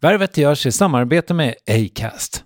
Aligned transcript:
Värvet 0.00 0.36
görs 0.36 0.66
i 0.66 0.72
samarbete 0.72 1.34
med 1.34 1.54
Acast. 1.66 2.44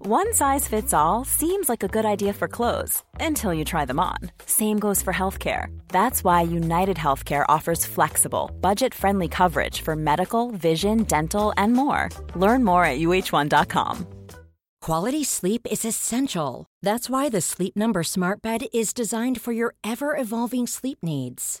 One 0.00 0.32
size 0.32 0.68
fits 0.68 0.94
all 0.94 1.24
seems 1.26 1.68
like 1.68 1.82
a 1.82 1.88
good 1.88 2.06
idea 2.06 2.32
for 2.32 2.48
clothes 2.48 3.02
until 3.20 3.52
you 3.52 3.64
try 3.64 3.84
them 3.86 3.98
on. 3.98 4.30
Same 4.46 4.78
goes 4.78 5.02
for 5.02 5.12
healthcare. 5.12 5.66
That's 5.92 6.24
why 6.24 6.56
United 6.56 6.96
Healthcare 6.96 7.44
offers 7.56 7.84
flexible, 7.84 8.50
budget 8.60 8.94
friendly 8.94 9.28
coverage 9.28 9.82
for 9.82 9.96
medical, 9.96 10.50
vision, 10.52 11.04
dental, 11.04 11.52
and 11.56 11.74
more. 11.74 12.08
Learn 12.36 12.64
more 12.64 12.84
at 12.86 13.00
uh1.com. 13.00 14.06
Quality 14.80 15.24
sleep 15.24 15.66
is 15.70 15.84
essential. 15.84 16.64
That's 16.82 17.10
why 17.10 17.28
the 17.28 17.40
Sleep 17.40 17.76
Number 17.76 18.02
Smart 18.02 18.40
Bed 18.40 18.60
is 18.72 18.94
designed 18.94 19.40
for 19.40 19.52
your 19.52 19.74
ever 19.84 20.16
evolving 20.16 20.66
sleep 20.66 20.98
needs. 21.02 21.60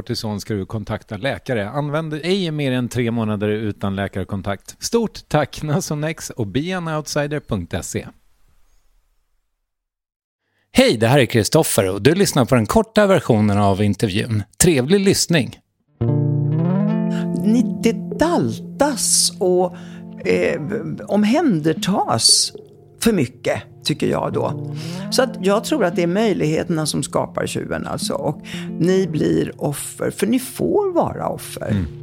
kortison 0.00 0.40
ska 0.40 0.54
du 0.54 0.66
kontakta 0.66 1.16
läkare. 1.16 1.68
Använd 1.68 2.14
ej 2.14 2.50
mer 2.50 2.72
än 2.72 2.88
tre 2.88 3.10
månader 3.10 3.48
utan 3.48 3.96
läkarkontakt. 3.96 4.76
Stort 4.78 5.28
tack 5.28 5.62
Nasonex 5.62 6.30
och 6.30 6.46
beanoutsider.se. 6.46 8.06
Hej, 10.72 10.96
det 10.96 11.06
här 11.06 11.18
är 11.18 11.26
Kristoffer 11.26 11.90
och 11.90 12.02
du 12.02 12.14
lyssnar 12.14 12.44
på 12.44 12.54
den 12.54 12.66
korta 12.66 13.06
versionen 13.06 13.58
av 13.58 13.82
intervjun. 13.82 14.42
Trevlig 14.62 15.00
lyssning! 15.00 15.58
Det 17.82 17.92
daltas 18.18 19.32
och 19.38 19.76
eh, 20.26 20.60
omhändertas 21.08 22.52
för 23.02 23.12
mycket, 23.12 23.62
tycker 23.84 24.06
jag 24.06 24.32
då. 24.32 24.74
Så 25.10 25.22
att 25.22 25.30
jag 25.40 25.64
tror 25.64 25.84
att 25.84 25.96
det 25.96 26.02
är 26.02 26.06
möjligheterna 26.06 26.86
som 26.86 27.02
skapar 27.02 27.46
tjuven 27.46 27.86
alltså. 27.86 28.14
Och 28.14 28.40
ni 28.78 29.06
blir 29.06 29.52
offer, 29.56 30.10
för 30.10 30.26
ni 30.26 30.38
får 30.38 30.92
vara 30.92 31.28
offer. 31.28 31.70
Mm. 31.70 31.99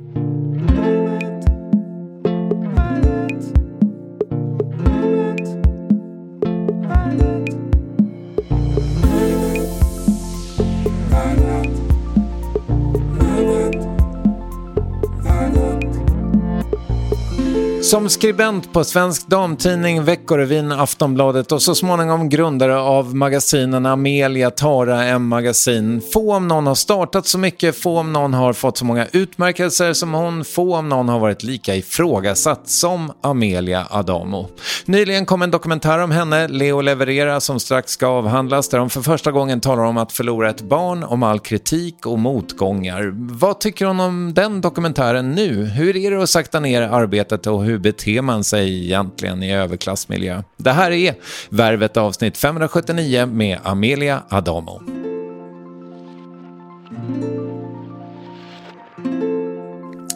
Som 17.88 18.10
skribent 18.10 18.74
på 18.74 18.84
Svensk 18.84 19.28
Damtidning, 19.28 20.04
Veckorevyn, 20.04 20.72
Aftonbladet 20.72 21.52
och 21.52 21.62
så 21.62 21.76
småningom 21.76 22.30
grundare 22.30 22.80
av 22.80 23.16
magasinen 23.16 23.86
Amelia, 23.86 24.52
Tara, 24.52 25.06
M-magasin. 25.06 26.02
Få 26.14 26.34
om 26.34 26.48
någon 26.48 26.68
har 26.68 26.76
startat 26.76 27.28
så 27.28 27.38
mycket, 27.38 27.82
få 27.82 28.00
om 28.00 28.14
någon 28.14 28.34
har 28.34 28.54
fått 28.54 28.78
så 28.78 28.86
många 28.86 29.08
utmärkelser 29.12 29.94
som 29.94 30.14
hon, 30.14 30.46
få 30.46 30.76
om 30.76 30.90
någon 30.90 31.10
har 31.10 31.20
varit 31.20 31.44
lika 31.44 31.76
ifrågasatt 31.76 32.70
som 32.70 33.12
Amelia 33.22 33.88
Adamo. 33.90 34.50
Nyligen 34.86 35.26
kom 35.26 35.42
en 35.42 35.52
dokumentär 35.52 36.00
om 36.00 36.12
henne, 36.12 36.48
Leo 36.48 36.82
leverera, 36.82 37.40
som 37.40 37.60
strax 37.60 37.92
ska 37.92 38.08
avhandlas, 38.08 38.70
där 38.70 38.80
hon 38.80 38.90
för 38.90 39.02
första 39.02 39.32
gången 39.32 39.62
talar 39.62 39.84
om 39.84 39.98
att 39.98 40.12
förlora 40.12 40.50
ett 40.50 40.62
barn, 40.62 41.04
om 41.04 41.24
all 41.24 41.40
kritik 41.40 42.06
och 42.06 42.20
motgångar. 42.20 43.12
Vad 43.16 43.60
tycker 43.60 43.86
hon 43.86 44.00
om 44.00 44.34
den 44.34 44.62
dokumentären 44.62 45.32
nu? 45.32 45.66
Hur 45.66 45.96
är 45.96 46.12
det 46.12 46.24
att 46.24 46.30
sakta 46.30 46.60
ner 46.60 46.82
arbetet 46.82 47.48
och 47.48 47.64
hur 47.64 47.77
hur 47.78 47.82
beter 47.82 48.22
man 48.22 48.44
sig 48.44 48.86
egentligen 48.86 49.44
i 49.44 49.54
överklassmiljö? 49.54 50.44
Det 50.58 50.72
här 50.72 50.92
är 50.92 51.16
Värvet 51.50 51.98
avsnitt 51.98 52.38
579 52.38 53.26
med 53.26 53.60
Amelia 53.64 54.24
Adamo. 54.30 54.82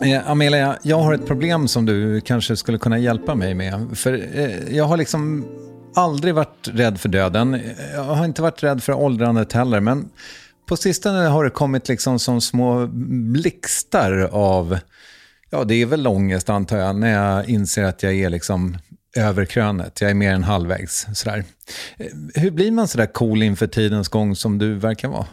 Eh, 0.02 0.30
Amelia, 0.32 0.78
jag 0.82 1.00
har 1.00 1.14
ett 1.14 1.28
problem 1.28 1.68
som 1.68 1.86
du 1.86 2.22
kanske 2.22 2.58
skulle 2.58 2.78
kunna 2.78 2.98
hjälpa 2.98 3.36
mig 3.36 3.54
med. 3.54 3.98
För 3.98 4.40
eh, 4.40 4.76
jag 4.78 4.86
har 4.86 4.98
liksom 4.98 5.46
aldrig 5.96 6.36
varit 6.36 6.68
rädd 6.74 7.00
för 7.00 7.10
döden. 7.10 7.62
Jag 7.94 8.04
har 8.04 8.26
inte 8.26 8.42
varit 8.42 8.64
rädd 8.64 8.84
för 8.84 8.94
åldrandet 8.94 9.54
heller. 9.54 9.80
Men 9.80 10.10
på 10.66 10.78
sistone 10.78 11.28
har 11.28 11.44
det 11.44 11.50
kommit 11.50 11.88
liksom 11.88 12.20
som 12.20 12.42
små 12.42 12.88
blixtar 13.34 14.30
av 14.32 14.78
Ja, 15.54 15.64
det 15.64 15.76
är 15.76 15.86
väl 15.86 16.08
ångest 16.08 16.50
antar 16.50 16.78
jag, 16.78 16.96
när 16.96 17.14
jag 17.14 17.50
inser 17.50 17.84
att 17.84 18.04
jag 18.04 18.14
är 18.14 18.30
liksom 18.30 18.78
över 19.18 19.46
krönet. 19.46 20.02
Jag 20.02 20.10
är 20.10 20.16
mer 20.16 20.32
än 20.32 20.44
halvvägs. 20.44 21.08
Sådär. 21.14 21.44
Eh, 21.98 22.08
hur 22.36 22.52
blir 22.52 22.72
man 22.72 22.88
sådär 22.88 23.06
cool 23.06 23.44
inför 23.44 23.68
tidens 23.68 24.08
gång 24.08 24.36
som 24.36 24.58
du 24.58 24.76
verkar 24.76 25.08
vara? 25.08 25.26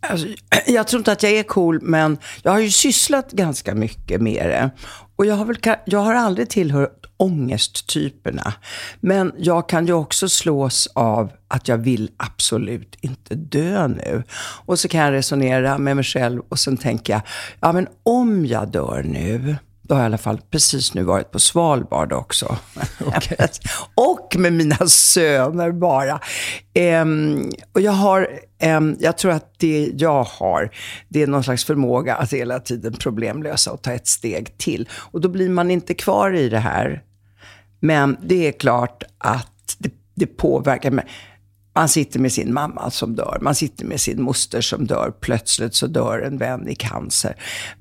Alltså, 0.00 0.26
jag 0.66 0.86
tror 0.88 1.00
inte 1.00 1.12
att 1.12 1.22
jag 1.22 1.32
är 1.32 1.42
cool, 1.42 1.80
men 1.82 2.18
jag 2.42 2.52
har 2.52 2.58
ju 2.58 2.70
sysslat 2.70 3.32
ganska 3.32 3.74
mycket 3.74 4.20
med 4.20 4.46
det. 4.46 4.70
Och 5.16 5.26
jag 5.26 5.34
har, 5.34 5.44
väl, 5.44 5.56
jag 5.84 5.98
har 5.98 6.14
aldrig 6.14 6.48
tillhört 6.48 7.03
ångesttyperna. 7.16 8.52
Men 9.00 9.32
jag 9.38 9.68
kan 9.68 9.86
ju 9.86 9.92
också 9.92 10.28
slås 10.28 10.88
av 10.94 11.32
att 11.48 11.68
jag 11.68 11.78
vill 11.78 12.10
absolut 12.16 12.96
inte 13.00 13.34
dö 13.34 13.88
nu. 13.88 14.22
Och 14.66 14.78
så 14.78 14.88
kan 14.88 15.00
jag 15.00 15.12
resonera 15.12 15.78
med 15.78 15.96
mig 15.96 16.04
själv 16.04 16.42
och 16.48 16.58
sen 16.58 16.76
tänker 16.76 17.12
jag, 17.12 17.22
ja 17.60 17.72
men 17.72 17.88
om 18.02 18.46
jag 18.46 18.68
dör 18.68 19.02
nu, 19.02 19.56
då 19.82 19.94
har 19.94 20.00
jag 20.00 20.04
i 20.04 20.06
alla 20.06 20.18
fall 20.18 20.40
precis 20.50 20.94
nu 20.94 21.02
varit 21.02 21.30
på 21.30 21.38
Svalbard 21.38 22.12
också. 22.12 22.56
och 23.94 24.36
med 24.38 24.52
mina 24.52 24.86
söner 24.86 25.72
bara. 25.72 26.20
Ehm, 26.74 27.50
och 27.72 27.80
jag 27.80 27.92
har 27.92 28.28
jag 28.98 29.18
tror 29.18 29.32
att 29.32 29.58
det 29.58 29.90
jag 29.96 30.24
har, 30.24 30.70
det 31.08 31.22
är 31.22 31.26
någon 31.26 31.44
slags 31.44 31.64
förmåga 31.64 32.14
att 32.14 32.32
hela 32.32 32.60
tiden 32.60 32.92
problemlösa 32.92 33.72
och 33.72 33.82
ta 33.82 33.92
ett 33.92 34.06
steg 34.06 34.58
till. 34.58 34.88
Och 34.94 35.20
då 35.20 35.28
blir 35.28 35.48
man 35.48 35.70
inte 35.70 35.94
kvar 35.94 36.32
i 36.32 36.48
det 36.48 36.58
här. 36.58 37.02
Men 37.80 38.16
det 38.22 38.48
är 38.48 38.52
klart 38.52 39.02
att 39.18 39.76
det, 39.78 39.90
det 40.14 40.26
påverkar 40.26 40.90
mig. 40.90 41.06
Man 41.76 41.88
sitter 41.88 42.20
med 42.20 42.32
sin 42.32 42.54
mamma 42.54 42.90
som 42.90 43.14
dör, 43.14 43.38
man 43.40 43.54
sitter 43.54 43.84
med 43.84 44.00
sin 44.00 44.22
moster 44.22 44.60
som 44.60 44.86
dör, 44.86 45.12
plötsligt 45.20 45.74
så 45.74 45.86
dör 45.86 46.18
en 46.18 46.38
vän 46.38 46.68
i 46.68 46.74
cancer. 46.74 47.36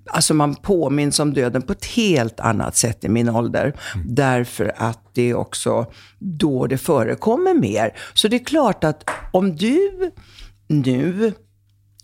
Alltså 0.10 0.34
man 0.34 0.56
påminns 0.56 1.20
om 1.20 1.34
döden 1.34 1.62
på 1.62 1.74
ett 1.74 1.86
helt 1.86 2.40
annat 2.40 2.78
sätt 2.78 3.04
i 3.04 3.10
min 3.10 3.30
ålder. 3.30 3.74
Därför 4.06 4.74
att 4.78 5.00
det 5.14 5.30
är 5.30 5.34
också 5.34 5.86
då 6.20 6.68
det 6.68 6.78
förekommer 6.78 7.54
mer. 7.54 7.98
Så 8.14 8.28
det 8.28 8.36
är 8.36 8.46
klart 8.46 8.84
att 8.84 9.10
om 9.32 9.56
du 9.56 10.12
nu, 10.68 11.34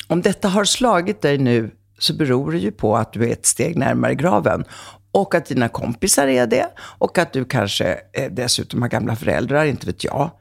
om 0.08 0.22
detta 0.22 0.48
har 0.48 0.66
slagit 0.66 1.22
dig 1.22 1.38
nu, 1.38 1.72
så 2.00 2.14
beror 2.14 2.52
det 2.52 2.58
ju 2.58 2.72
på 2.72 2.98
att 2.98 3.14
du 3.14 3.24
är 3.24 3.32
ett 3.32 3.46
steg 3.46 3.78
närmare 3.78 4.16
graven. 4.16 4.64
Och 5.12 5.36
att 5.36 5.46
dina 5.46 5.70
kompisar 5.70 6.28
är 6.28 6.48
det. 6.48 6.68
Och 6.80 7.18
att 7.18 7.34
du 7.34 7.46
kanske 7.46 8.00
eh, 8.14 8.32
dessutom 8.32 8.82
har 8.82 8.90
gamla 8.90 9.16
föräldrar, 9.16 9.66
inte 9.66 9.86
vet 9.86 10.04
jag 10.04 10.32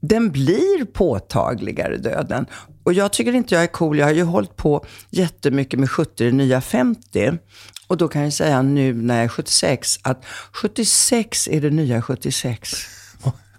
den 0.00 0.30
blir 0.30 0.84
påtagligare, 0.84 1.96
döden. 1.96 2.46
Och 2.84 2.92
jag 2.92 3.12
tycker 3.12 3.32
inte 3.32 3.54
jag 3.54 3.64
är 3.64 3.68
cool. 3.68 3.98
Jag 3.98 4.06
har 4.06 4.12
ju 4.12 4.22
hållit 4.22 4.56
på 4.56 4.84
jättemycket 5.10 5.80
med 5.80 5.90
70, 5.90 6.24
det 6.24 6.32
nya 6.32 6.60
50. 6.60 7.32
Och 7.86 7.96
då 7.96 8.08
kan 8.08 8.22
jag 8.22 8.32
säga 8.32 8.62
nu 8.62 8.94
när 8.94 9.16
jag 9.16 9.24
är 9.24 9.28
76, 9.28 9.98
att 10.02 10.24
76 10.52 11.48
är 11.48 11.60
det 11.60 11.70
nya 11.70 12.02
76. 12.02 12.97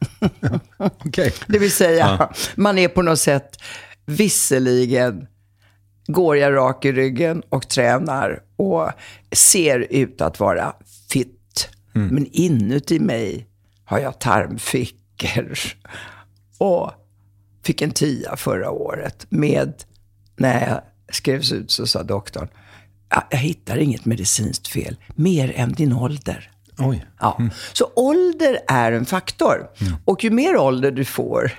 Okej. 0.77 1.33
Det 1.47 1.59
vill 1.59 1.71
säga, 1.71 2.29
man 2.55 2.77
är 2.77 2.87
på 2.87 3.01
något 3.01 3.19
sätt, 3.19 3.57
visserligen 4.05 5.27
går 6.07 6.37
jag 6.37 6.53
rak 6.55 6.85
i 6.85 6.91
ryggen 6.91 7.43
och 7.49 7.69
tränar 7.69 8.43
och 8.55 8.89
ser 9.31 9.79
ut 9.89 10.21
att 10.21 10.39
vara 10.39 10.73
fit. 11.11 11.69
Men 12.11 12.27
inuti 12.31 12.99
mig 12.99 13.47
har 13.85 13.99
jag 13.99 14.19
tarmfickor 14.19 15.57
och 16.57 16.91
fick 17.63 17.81
en 17.81 17.91
tia 17.91 18.35
förra 18.37 18.71
året 18.71 19.25
med, 19.29 19.73
när 20.37 20.67
jag 20.69 20.81
skrevs 21.15 21.51
ut 21.51 21.71
så 21.71 21.87
sa 21.87 22.03
doktorn, 22.03 22.47
"Ja, 23.09 23.27
jag 23.31 23.37
hittar 23.37 23.77
inget 23.77 24.05
medicinskt 24.05 24.67
fel, 24.67 24.95
mer 25.15 25.53
än 25.55 25.71
din 25.71 25.93
ålder. 25.93 26.51
Oj. 26.79 27.05
Ja. 27.19 27.49
Så 27.73 27.91
ålder 27.95 28.59
är 28.67 28.91
en 28.91 29.05
faktor. 29.05 29.69
Och 30.05 30.23
ju 30.23 30.29
mer 30.29 30.57
ålder 30.57 30.91
du 30.91 31.05
får, 31.05 31.51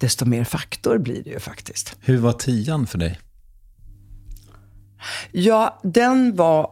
desto 0.00 0.24
mer 0.24 0.44
faktor 0.44 0.98
blir 0.98 1.24
det 1.24 1.30
ju 1.30 1.40
faktiskt. 1.40 1.96
Hur 2.00 2.18
var 2.18 2.32
tian 2.32 2.86
för 2.86 2.98
dig? 2.98 3.20
Ja, 5.32 5.80
den 5.82 6.36
var... 6.36 6.70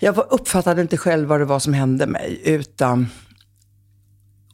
Jag 0.00 0.12
var, 0.12 0.32
uppfattade 0.32 0.82
inte 0.82 0.96
själv 0.96 1.28
vad 1.28 1.40
det 1.40 1.44
var 1.44 1.58
som 1.58 1.72
hände 1.72 2.06
mig, 2.06 2.40
utan 2.44 3.06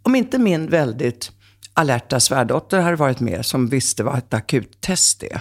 om 0.02 0.14
inte 0.14 0.38
min 0.38 0.66
väldigt 0.66 1.32
alerta 1.72 2.20
svärdotter 2.20 2.80
hade 2.80 2.96
varit 2.96 3.20
med, 3.20 3.46
som 3.46 3.68
visste 3.68 4.02
vad 4.02 4.18
ett 4.18 4.34
akuttest 4.34 5.22
är, 5.22 5.40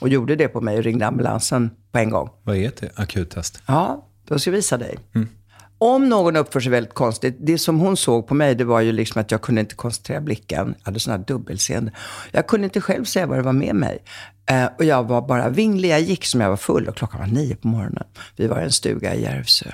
och 0.00 0.08
gjorde 0.08 0.36
det 0.36 0.48
på 0.48 0.60
mig 0.60 0.78
och 0.78 0.84
ringde 0.84 1.06
ambulansen 1.06 1.70
på 1.92 1.98
en 1.98 2.10
gång. 2.10 2.30
Vad 2.42 2.56
är 2.56 2.68
ett 2.68 2.98
akuttest? 2.98 3.62
Ja, 3.66 4.05
då 4.26 4.38
ska 4.38 4.50
jag 4.50 4.56
visa 4.56 4.78
dig. 4.78 4.98
Om 5.78 6.08
någon 6.08 6.36
uppför 6.36 6.60
sig 6.60 6.70
väldigt 6.72 6.94
konstigt, 6.94 7.36
det 7.40 7.58
som 7.58 7.80
hon 7.80 7.96
såg 7.96 8.26
på 8.26 8.34
mig, 8.34 8.54
det 8.54 8.64
var 8.64 8.80
ju 8.80 8.92
liksom 8.92 9.20
att 9.20 9.30
jag 9.30 9.42
kunde 9.42 9.60
inte 9.60 9.74
koncentrera 9.74 10.20
blicken. 10.20 10.74
Jag 10.78 10.84
hade 10.84 11.00
sån 11.00 11.10
här 11.10 11.24
dubbelseende. 11.26 11.92
Jag 12.32 12.46
kunde 12.46 12.64
inte 12.64 12.80
själv 12.80 13.04
säga 13.04 13.26
vad 13.26 13.38
det 13.38 13.42
var 13.42 13.52
med 13.52 13.74
mig. 13.74 14.04
Eh, 14.50 14.68
och 14.78 14.84
jag 14.84 15.04
var 15.04 15.22
bara 15.22 15.48
vinglig. 15.48 15.90
Jag 15.90 16.00
gick 16.00 16.24
som 16.24 16.40
jag 16.40 16.50
var 16.50 16.56
full 16.56 16.88
och 16.88 16.96
klockan 16.96 17.20
var 17.20 17.26
nio 17.26 17.56
på 17.56 17.68
morgonen. 17.68 18.04
Vi 18.36 18.46
var 18.46 18.60
i 18.60 18.64
en 18.64 18.72
stuga 18.72 19.14
i 19.14 19.22
Järvsö. 19.22 19.66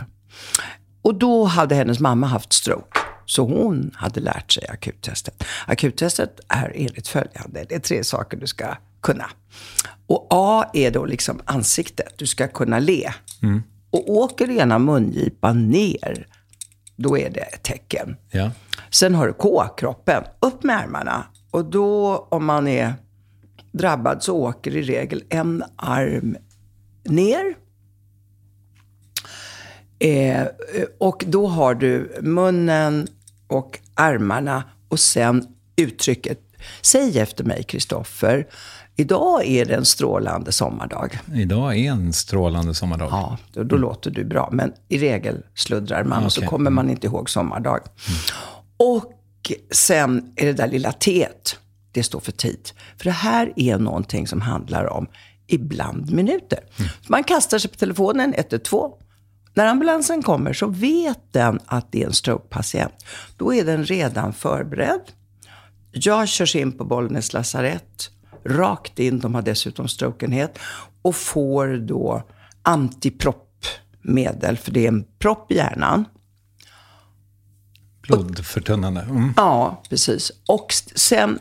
Och 1.03 1.15
då 1.15 1.45
hade 1.45 1.75
hennes 1.75 2.01
mamma 2.01 2.27
haft 2.27 2.53
stroke. 2.53 2.99
Så 3.27 3.43
hon 3.47 3.91
hade 3.95 4.21
lärt 4.21 4.53
sig 4.53 4.67
akuttestet. 4.69 5.45
Akuttestet 5.67 6.41
är 6.49 6.73
enligt 6.75 7.09
följande. 7.09 7.67
Det 7.69 7.75
är 7.75 7.81
tre 7.81 8.05
saker 8.05 8.37
du 8.37 8.47
ska 8.47 8.77
kunna. 9.03 9.31
Och 10.07 10.27
A 10.31 10.65
är 10.73 10.91
då 10.91 11.05
liksom 11.05 11.41
ansiktet. 11.45 12.13
Du 12.17 12.27
ska 12.27 12.49
kunna 12.49 12.79
le. 12.79 13.13
Och 13.93 14.11
åker 14.11 14.51
ena 14.51 14.79
mungipan 14.79 15.69
ner, 15.69 16.27
då 16.97 17.19
är 17.19 17.31
det 17.31 17.41
ett 17.41 17.63
tecken. 17.63 18.17
Ja. 18.31 18.51
Sen 18.91 19.15
har 19.15 19.27
du 19.27 19.33
K, 19.33 19.65
kroppen. 19.77 20.23
Upp 20.41 20.63
med 20.63 20.77
armarna. 20.77 21.25
Och 21.51 21.65
då, 21.65 22.17
om 22.31 22.45
man 22.45 22.69
är 22.69 22.95
drabbad, 23.73 24.23
så 24.23 24.37
åker 24.37 24.77
i 24.77 24.83
regel 24.83 25.25
en 25.29 25.65
arm 25.77 26.37
ner. 27.05 27.55
Eh, 29.99 30.47
och 30.99 31.25
då 31.27 31.47
har 31.47 31.75
du 31.75 32.19
munnen 32.23 33.09
och 33.47 33.79
armarna 33.95 34.65
och 34.89 35.01
sen 35.01 35.47
uttrycket. 35.77 36.41
Säg 36.83 37.19
efter 37.19 37.45
mig, 37.45 37.63
Kristoffer. 37.63 38.47
Idag 38.97 39.47
är 39.47 39.65
det 39.65 39.75
en 39.75 39.85
strålande 39.85 40.53
sommardag. 40.53 41.19
Idag 41.35 41.79
är 41.79 41.91
en 41.91 42.13
strålande 42.13 42.75
sommardag. 42.75 43.09
Ja, 43.11 43.39
då, 43.53 43.63
då 43.63 43.77
låter 43.77 44.11
du 44.11 44.25
bra. 44.25 44.49
Men 44.53 44.73
i 44.89 44.99
regel 44.99 45.43
sluddrar 45.55 46.05
man 46.05 46.25
och 46.25 46.33
så 46.33 46.47
kommer 46.47 46.71
man 46.71 46.91
inte 46.91 47.07
ihåg 47.07 47.31
sommardag. 47.31 47.81
Och 48.77 49.13
sen 49.71 50.33
är 50.37 50.47
det 50.47 50.53
där 50.53 50.69
lilla 50.69 50.93
T, 50.93 51.29
det 51.93 52.03
står 52.03 52.21
för 52.21 52.33
tid. 52.33 52.71
För 52.97 53.05
det 53.05 53.11
här 53.11 53.53
är 53.57 53.79
någonting 53.79 54.27
som 54.27 54.41
handlar 54.41 54.85
om 54.87 55.07
ibland 55.47 56.13
minuter. 56.13 56.59
Man 57.09 57.25
kastar 57.25 57.59
sig 57.59 57.71
på 57.71 57.77
telefonen 57.77 58.35
112. 58.37 58.93
När 59.55 59.67
ambulansen 59.67 60.23
kommer 60.23 60.53
så 60.53 60.67
vet 60.67 61.33
den 61.33 61.61
att 61.67 61.93
det 61.93 62.03
är 62.03 62.07
en 62.07 62.13
strokepatient. 62.13 62.93
Då 63.37 63.55
är 63.55 63.65
den 63.65 63.85
redan 63.85 64.33
förberedd. 64.33 65.01
Jag 65.93 66.29
körs 66.29 66.57
in 66.57 66.73
på 66.73 66.85
Bollnäs 66.85 67.33
lasarett, 67.33 68.11
rakt 68.45 68.99
in, 68.99 69.19
de 69.19 69.35
har 69.35 69.43
dessutom 69.43 69.89
strokenhet, 69.89 70.59
och 71.03 71.17
får 71.17 71.77
då 71.77 72.23
antiproppmedel, 72.63 74.57
för 74.57 74.73
det 74.73 74.85
är 74.85 74.89
en 74.89 75.05
propp 75.19 75.53
i 75.53 75.57
hjärnan. 75.57 76.05
Blodförtunnande. 78.03 79.01
Mm. 79.01 79.35
Ja, 79.37 79.83
precis. 79.91 80.33
Och 80.49 80.73
sen 80.95 81.39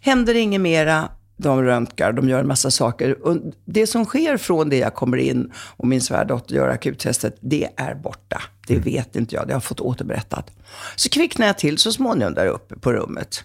händer 0.00 0.34
inget 0.34 0.60
mera. 0.60 1.08
De 1.40 1.62
röntgar, 1.62 2.12
de 2.12 2.28
gör 2.28 2.40
en 2.40 2.48
massa 2.48 2.70
saker. 2.70 3.26
Och 3.26 3.36
det 3.64 3.86
som 3.86 4.04
sker 4.04 4.36
från 4.36 4.68
det 4.68 4.76
jag 4.76 4.94
kommer 4.94 5.16
in 5.16 5.52
och 5.56 5.86
min 5.86 6.00
svärdotter 6.00 6.54
gör 6.54 6.68
akuttestet, 6.68 7.36
det 7.40 7.68
är 7.76 7.94
borta. 7.94 8.42
Det 8.66 8.78
vet 8.78 9.16
inte 9.16 9.34
jag, 9.34 9.46
det 9.46 9.52
har 9.52 9.56
jag 9.56 9.64
fått 9.64 9.80
återberättat. 9.80 10.50
Så 10.96 11.08
kvicknar 11.08 11.46
jag 11.46 11.58
till 11.58 11.78
så 11.78 11.92
småningom 11.92 12.34
där 12.34 12.46
uppe 12.46 12.78
på 12.78 12.92
rummet. 12.92 13.44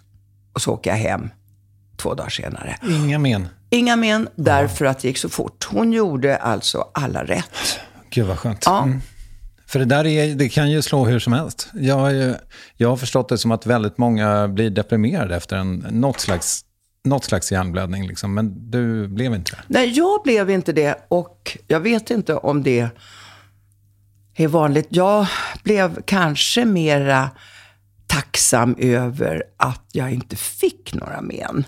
Och 0.53 0.61
så 0.61 0.71
åker 0.71 0.89
jag 0.89 0.97
hem 0.97 1.29
två 1.97 2.13
dagar 2.13 2.29
senare. 2.29 2.77
Inga 2.89 3.19
men. 3.19 3.47
Inga 3.69 3.95
men, 3.95 4.29
därför 4.35 4.85
att 4.85 4.99
det 4.99 5.07
gick 5.07 5.17
så 5.17 5.29
fort. 5.29 5.67
Hon 5.71 5.93
gjorde 5.93 6.37
alltså 6.37 6.85
alla 6.93 7.23
rätt. 7.23 7.79
Gud 8.09 8.25
vad 8.25 8.39
skönt. 8.39 8.63
Ja. 8.65 8.83
Mm. 8.83 9.01
För 9.67 9.79
det 9.79 9.85
där 9.85 10.05
är, 10.05 10.35
det 10.35 10.49
kan 10.49 10.71
ju 10.71 10.81
slå 10.81 11.05
hur 11.05 11.19
som 11.19 11.33
helst. 11.33 11.69
Jag, 11.73 11.95
har 11.97 12.09
ju- 12.09 12.35
jag 12.77 12.89
har 12.89 12.97
förstått 12.97 13.29
det 13.29 13.37
som 13.37 13.51
att 13.51 13.65
väldigt 13.65 13.97
många 13.97 14.47
blir 14.47 14.69
deprimerade 14.69 15.35
efter 15.35 15.55
en, 15.57 15.75
något, 15.91 16.19
slags, 16.19 16.61
något 17.03 17.23
slags 17.23 17.51
hjärnblödning. 17.51 18.07
Liksom. 18.07 18.33
Men 18.33 18.71
du 18.71 19.07
blev 19.07 19.33
inte 19.35 19.51
det. 19.51 19.61
Nej, 19.67 19.89
jag 19.97 20.21
blev 20.23 20.49
inte 20.49 20.73
det 20.73 20.95
och 21.07 21.57
jag 21.67 21.79
vet 21.79 22.09
inte 22.11 22.35
om 22.35 22.63
det 22.63 22.87
är 24.35 24.47
vanligt. 24.47 24.87
Jag 24.89 25.27
blev 25.63 26.01
kanske 26.05 26.65
mera 26.65 27.29
tacksam 28.13 28.75
över 28.77 29.43
att 29.57 29.85
jag 29.91 30.13
inte 30.13 30.35
fick 30.35 30.93
några 30.93 31.21
men. 31.21 31.65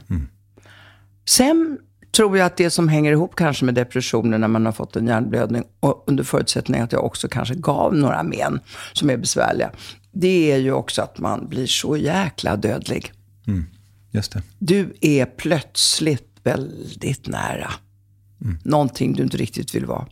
Sen 1.25 1.77
tror 2.15 2.37
jag 2.37 2.45
att 2.45 2.57
det 2.57 2.69
som 2.69 2.87
hänger 2.89 3.11
ihop 3.11 3.35
kanske 3.35 3.65
med 3.65 3.73
depressionen 3.73 4.41
när 4.41 4.47
man 4.47 4.65
har 4.65 4.73
fått 4.73 4.95
en 4.95 5.07
hjärnblödning 5.07 5.63
och 5.79 6.03
under 6.07 6.23
förutsättning 6.23 6.81
att 6.81 6.91
jag 6.91 7.03
också 7.03 7.27
kanske 7.27 7.55
gav 7.55 7.95
några 7.95 8.23
men 8.23 8.59
som 8.93 9.09
är 9.09 9.17
besvärliga. 9.17 9.71
Det 10.11 10.51
är 10.51 10.57
ju 10.57 10.71
också 10.71 11.01
att 11.01 11.19
man 11.19 11.47
blir 11.49 11.67
så 11.67 11.97
jäkla 11.97 12.55
dödlig. 12.55 13.11
Just 14.11 14.31
det. 14.31 14.41
Du 14.59 14.93
är 15.01 15.25
plötsligt 15.25 16.29
väldigt 16.43 17.27
nära. 17.27 17.71
Någonting 18.63 19.13
du 19.13 19.23
inte 19.23 19.37
riktigt 19.37 19.75
vill 19.75 19.85
vara. 19.85 20.07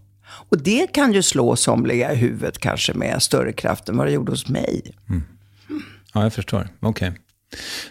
Och 0.50 0.58
det 0.58 0.94
kan 0.94 1.14
ju 1.14 1.22
slå 1.22 1.56
somliga 1.56 2.14
i 2.14 2.16
huvudet 2.16 2.58
kanske 2.58 2.94
med 2.94 3.22
större 3.22 3.54
kraft 3.54 3.90
än 3.90 3.98
vad 3.98 4.08
det 4.08 4.12
gjorde 4.12 4.32
hos 4.32 4.50
mig. 4.50 4.92
Ja, 6.14 6.24
jag 6.24 6.34
förstår. 6.34 6.68
Okej. 6.80 7.12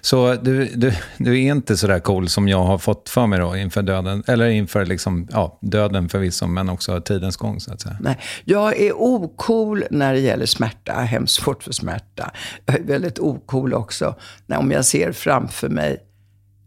Så 0.00 0.34
du, 0.34 0.64
du, 0.64 0.92
du 1.18 1.44
är 1.44 1.52
inte 1.52 1.76
så 1.76 1.86
där 1.86 2.00
cool 2.00 2.28
som 2.28 2.48
jag 2.48 2.64
har 2.64 2.78
fått 2.78 3.08
för 3.08 3.26
mig 3.26 3.38
då 3.38 3.56
inför 3.56 3.82
döden, 3.82 4.22
eller 4.26 4.48
inför 4.48 4.86
liksom, 4.86 5.28
ja, 5.32 5.58
döden 5.62 6.08
förvisso, 6.08 6.46
men 6.46 6.68
också 6.68 7.00
tidens 7.00 7.36
gång 7.36 7.60
så 7.60 7.72
att 7.72 7.80
säga. 7.80 7.96
Nej, 8.00 8.18
jag 8.44 8.80
är 8.80 8.92
ocool 8.92 9.84
när 9.90 10.12
det 10.12 10.20
gäller 10.20 10.46
smärta, 10.46 10.92
hemskt 10.92 11.42
svårt 11.42 11.62
för 11.62 11.72
smärta. 11.72 12.30
Jag 12.66 12.76
är 12.76 12.84
väldigt 12.84 13.18
ocool 13.18 13.74
också 13.74 14.16
när, 14.46 14.58
om 14.58 14.70
jag 14.70 14.84
ser 14.84 15.12
framför 15.12 15.68
mig 15.68 15.98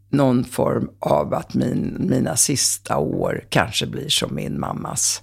någon 0.09 0.43
form 0.43 0.89
av 0.99 1.33
att 1.33 1.53
min, 1.53 1.97
mina 1.99 2.35
sista 2.35 2.97
år 2.97 3.43
kanske 3.49 3.87
blir 3.87 4.09
som 4.09 4.35
min 4.35 4.59
mammas. 4.59 5.19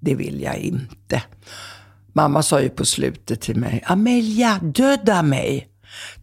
Det 0.00 0.14
vill 0.14 0.40
jag 0.40 0.56
inte. 0.56 1.22
Mamma 2.16 2.42
sa 2.42 2.60
ju 2.60 2.68
på 2.68 2.84
slutet 2.84 3.40
till 3.40 3.56
mig, 3.56 3.82
Amelia, 3.86 4.60
döda 4.62 5.22
mig. 5.22 5.68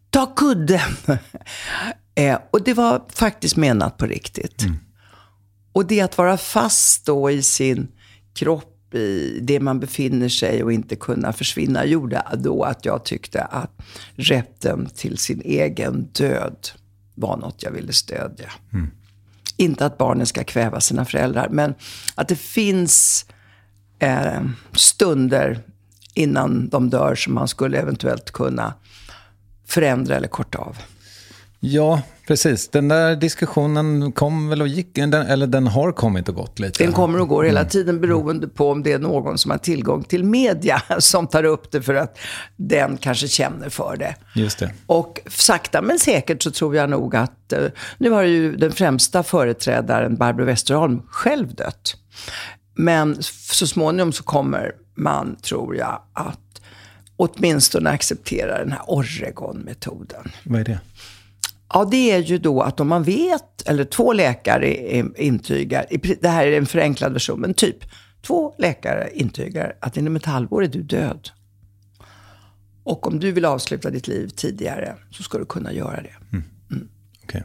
Ta 0.09 0.25
kudden. 0.25 0.79
eh, 2.15 2.39
och 2.51 2.63
det 2.63 2.73
var 2.73 3.03
faktiskt 3.13 3.55
menat 3.55 3.97
på 3.97 4.05
riktigt. 4.05 4.63
Mm. 4.63 4.75
Och 5.73 5.85
det 5.85 6.01
att 6.01 6.17
vara 6.17 6.37
fast 6.37 7.05
då 7.05 7.31
i 7.31 7.41
sin 7.41 7.87
kropp, 8.33 8.93
i 8.93 9.39
det 9.41 9.59
man 9.59 9.79
befinner 9.79 10.29
sig 10.29 10.63
och 10.63 10.73
inte 10.73 10.95
kunna 10.95 11.33
försvinna, 11.33 11.85
gjorde 11.85 12.23
då 12.37 12.63
att 12.63 12.85
jag 12.85 13.05
tyckte 13.05 13.41
att 13.41 13.71
rätten 14.15 14.89
till 14.95 15.17
sin 15.17 15.41
egen 15.41 16.03
död 16.11 16.67
var 17.15 17.37
något 17.37 17.63
jag 17.63 17.71
ville 17.71 17.93
stödja. 17.93 18.51
Mm. 18.73 18.91
Inte 19.57 19.85
att 19.85 19.97
barnen 19.97 20.25
ska 20.25 20.43
kväva 20.43 20.81
sina 20.81 21.05
föräldrar, 21.05 21.49
men 21.49 21.73
att 22.15 22.27
det 22.27 22.35
finns 22.35 23.25
eh, 23.99 24.41
stunder 24.73 25.59
innan 26.13 26.69
de 26.69 26.89
dör 26.89 27.15
som 27.15 27.33
man 27.33 27.47
skulle 27.47 27.77
eventuellt 27.77 28.31
kunna 28.31 28.73
förändra 29.67 30.15
eller 30.15 30.27
korta 30.27 30.57
av. 30.57 30.77
Ja, 31.63 32.01
precis. 32.27 32.69
Den 32.69 32.87
där 32.87 33.15
diskussionen 33.15 34.11
kom 34.11 34.49
väl 34.49 34.61
och 34.61 34.67
gick, 34.67 34.97
eller 34.97 35.47
den 35.47 35.67
har 35.67 35.91
kommit 35.91 36.29
och 36.29 36.35
gått 36.35 36.59
lite. 36.59 36.83
Den 36.83 36.93
kommer 36.93 37.21
och 37.21 37.27
går 37.27 37.43
hela 37.43 37.59
mm. 37.59 37.69
tiden 37.69 38.01
beroende 38.01 38.47
på 38.47 38.71
om 38.71 38.83
det 38.83 38.93
är 38.93 38.99
någon 38.99 39.37
som 39.37 39.51
har 39.51 39.57
tillgång 39.57 40.03
till 40.03 40.23
media 40.23 40.81
som 40.99 41.27
tar 41.27 41.43
upp 41.43 41.71
det 41.71 41.81
för 41.81 41.95
att 41.95 42.17
den 42.55 42.97
kanske 42.97 43.27
känner 43.27 43.69
för 43.69 43.95
det. 43.97 44.15
Just 44.35 44.59
det. 44.59 44.73
Och 44.85 45.19
sakta 45.29 45.81
men 45.81 45.99
säkert 45.99 46.43
så 46.43 46.51
tror 46.51 46.75
jag 46.75 46.89
nog 46.89 47.15
att, 47.15 47.53
eh, 47.53 47.63
nu 47.97 48.09
har 48.09 48.23
ju 48.23 48.55
den 48.55 48.71
främsta 48.71 49.23
företrädaren 49.23 50.15
Barbro 50.15 50.45
Westerholm 50.45 51.01
själv 51.07 51.55
dött. 51.55 51.95
Men 52.75 53.17
så 53.51 53.67
småningom 53.67 54.11
så 54.11 54.23
kommer 54.23 54.71
man, 55.01 55.35
tror 55.35 55.75
jag, 55.75 56.01
att 56.13 56.61
åtminstone 57.15 57.89
acceptera 57.89 58.57
den 58.57 58.71
här 58.71 58.81
Oregon-metoden. 58.87 60.31
Vad 60.43 60.59
är 60.59 60.65
det? 60.65 60.79
Ja, 61.73 61.85
det 61.91 62.11
är 62.11 62.19
ju 62.19 62.37
då 62.37 62.61
att 62.61 62.79
om 62.79 62.87
man 62.87 63.03
vet, 63.03 63.61
eller 63.65 63.83
två 63.85 64.13
läkare 64.13 64.73
intygar, 65.17 65.85
det 66.21 66.27
här 66.27 66.47
är 66.47 66.57
en 66.57 66.65
förenklad 66.65 67.13
version, 67.13 67.39
men 67.39 67.53
typ 67.53 67.77
två 68.21 68.55
läkare 68.57 69.09
intygar 69.13 69.73
att 69.81 69.97
inom 69.97 70.15
ett 70.15 70.25
halvår 70.25 70.63
är 70.63 70.67
du 70.67 70.83
död. 70.83 71.29
Och 72.83 73.07
om 73.07 73.19
du 73.19 73.31
vill 73.31 73.45
avsluta 73.45 73.89
ditt 73.89 74.07
liv 74.07 74.27
tidigare 74.27 74.95
så 75.11 75.23
ska 75.23 75.37
du 75.37 75.45
kunna 75.45 75.73
göra 75.73 76.01
det. 76.01 76.15
Mm. 76.31 76.43
Mm. 76.71 76.87
Okay. 77.23 77.41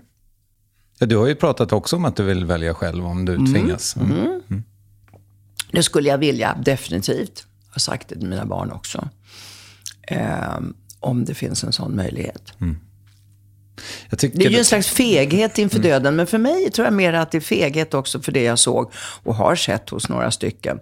Ja, 0.98 1.06
du 1.06 1.16
har 1.16 1.26
ju 1.26 1.34
pratat 1.34 1.72
också 1.72 1.96
om 1.96 2.04
att 2.04 2.16
du 2.16 2.22
vill 2.22 2.44
välja 2.44 2.74
själv 2.74 3.06
om 3.06 3.24
du 3.24 3.34
mm. 3.34 3.52
tvingas. 3.52 3.96
Mm. 3.96 4.62
Det 5.76 5.82
skulle 5.82 6.08
jag 6.08 6.18
vilja, 6.18 6.58
definitivt. 6.62 7.46
Jag 7.66 7.74
har 7.74 7.80
sagt 7.80 8.08
det 8.08 8.14
till 8.14 8.28
mina 8.28 8.46
barn 8.46 8.72
också. 8.72 9.08
Eh, 10.02 10.58
om 11.00 11.24
det 11.24 11.34
finns 11.34 11.64
en 11.64 11.72
sån 11.72 11.96
möjlighet. 11.96 12.52
Mm. 12.60 12.76
det 14.10 14.44
är 14.44 14.50
ju 14.50 14.58
en 14.58 14.64
slags 14.64 14.88
feghet 14.88 15.58
inför 15.58 15.78
mm. 15.78 15.90
döden. 15.90 16.16
Men 16.16 16.26
för 16.26 16.38
mig 16.38 16.70
tror 16.70 16.86
jag 16.86 16.94
mer 16.94 17.12
att 17.12 17.30
det 17.30 17.38
är 17.38 17.40
feghet 17.40 17.94
också 17.94 18.20
för 18.20 18.32
det 18.32 18.42
jag 18.42 18.58
såg 18.58 18.92
och 19.22 19.34
har 19.34 19.56
sett 19.56 19.90
hos 19.90 20.08
några 20.08 20.30
stycken. 20.30 20.80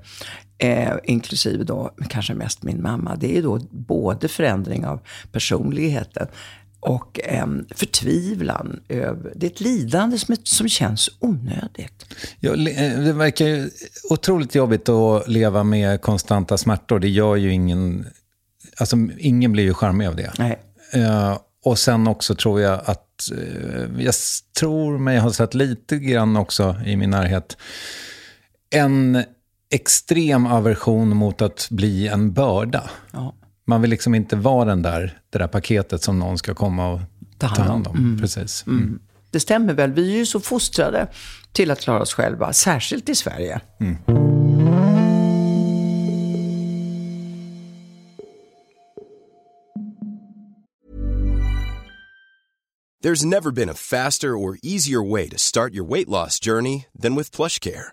Eh, 0.59 0.93
inklusive 1.05 1.65
då 1.65 1.95
kanske 2.09 2.35
mest 2.35 2.63
min 2.63 2.83
mamma. 2.83 3.17
Det 3.17 3.31
är 3.31 3.35
ju 3.35 3.43
då 3.43 3.59
både 3.71 4.29
förändring 4.29 4.87
av 4.87 5.01
personligheten 5.33 6.27
och 6.85 7.21
en 7.25 7.67
förtvivlan 7.71 8.81
över, 8.89 9.33
det 9.37 9.47
är 9.47 9.51
ett 9.51 9.61
lidande 9.61 10.19
som, 10.19 10.37
som 10.43 10.69
känns 10.69 11.11
onödigt. 11.21 12.07
Ja, 12.41 12.51
eh, 12.51 13.01
det 13.01 13.13
verkar 13.13 13.47
ju 13.47 13.71
otroligt 14.11 14.55
jobbigt 14.55 14.89
att 14.89 15.29
leva 15.29 15.63
med 15.65 16.01
konstanta 16.01 16.59
smärtor. 16.59 16.99
Det 16.99 17.09
gör 17.09 17.37
ju 17.37 17.53
ingen, 17.53 18.07
alltså 18.77 18.97
ingen 19.19 19.53
blir 19.53 19.65
ju 19.65 19.75
charmig 19.75 20.07
av 20.07 20.17
det. 20.17 20.33
Nej. 20.39 20.59
Uh, 20.97 21.39
och 21.65 21.79
sen 21.79 22.07
också 22.07 22.35
tror 22.35 22.61
jag 22.61 22.81
att, 22.85 23.29
uh, 23.33 24.03
jag 24.05 24.15
tror 24.59 24.99
mig 24.99 25.19
ha 25.19 25.33
sett 25.33 25.55
lite 25.55 25.99
grann 25.99 26.37
också 26.37 26.77
i 26.87 26.97
min 26.97 27.11
närhet, 27.11 27.57
en 28.71 29.25
extrem 29.71 30.47
aversion 30.47 31.17
mot 31.17 31.43
att 31.43 31.69
bli 31.71 32.09
en 32.09 32.33
börda. 32.33 32.91
Ja. 33.13 33.35
Man 33.67 33.81
vill 33.81 33.91
liksom 33.91 34.15
inte 34.15 34.37
vara 34.37 34.65
den 34.65 34.83
där, 34.83 35.19
det 35.31 35.39
där 35.39 35.47
paketet 35.47 36.03
som 36.03 36.19
någon 36.19 36.39
ska 36.39 36.55
komma 36.55 36.89
och 36.89 37.01
ta 37.39 37.47
hand 37.47 37.61
om. 37.61 37.67
Ta 37.67 37.73
hand 37.73 37.87
om. 37.87 37.97
Mm. 37.97 38.21
Precis. 38.21 38.67
Mm. 38.67 38.83
Mm. 38.83 39.01
Det 39.31 39.41
stämmer 39.41 39.75
väl. 39.75 39.93
Vi 39.93 40.13
är 40.13 40.17
ju 40.17 40.27
så 40.27 40.41
fostrade 40.41 41.09
till 41.53 41.71
att 41.71 41.81
klara 41.81 42.03
oss 42.03 42.15
själva, 42.15 42.53
särskilt 42.53 43.09
i 43.09 43.15
Sverige. 43.15 43.61
Mm. 43.81 43.97
There's 53.05 53.25
never 53.25 53.51
been 53.51 53.69
a 53.69 53.75
faster 53.75 54.29
or 54.29 54.57
easier 54.63 55.11
way 55.11 55.29
to 55.29 55.39
start 55.39 55.75
your 55.75 55.85
weight 55.85 56.09
loss 56.09 56.41
journey 56.41 56.87
than 57.03 57.15
with 57.15 57.37
plush 57.37 57.59
care. 57.61 57.93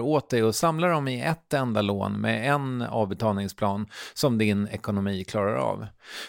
åt 0.00 0.30
dig 0.30 0.42
och 0.42 0.54
samla 0.54 0.88
dem 0.88 1.08
i 1.08 1.20
ett 1.20 1.54
enda 1.54 1.82
lån 1.82 2.20
med 2.20 2.54
en 2.54 2.82
avbetalningsplan 2.82 3.86
som 4.14 4.38
din 4.38 4.68
ekonomi 4.68 5.24
klarar 5.24 5.54
av. 5.54 5.86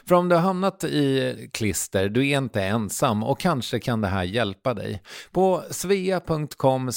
För 0.08 0.16
om 0.16 0.30
du 0.30 0.36
har 0.36 0.42
hamnat 0.42 0.84
i 0.84 1.50
klister, 1.54 2.10
du 2.10 2.28
är 2.28 2.38
inte 2.38 2.64
ensam 2.64 3.24
och 3.24 3.40
kanske 3.40 3.80
kan 3.80 4.02
det 4.02 4.08
här 4.08 4.24
hjälpa 4.24 4.74
dig. 4.74 5.02
På 5.32 5.64
svea.com 5.70 6.92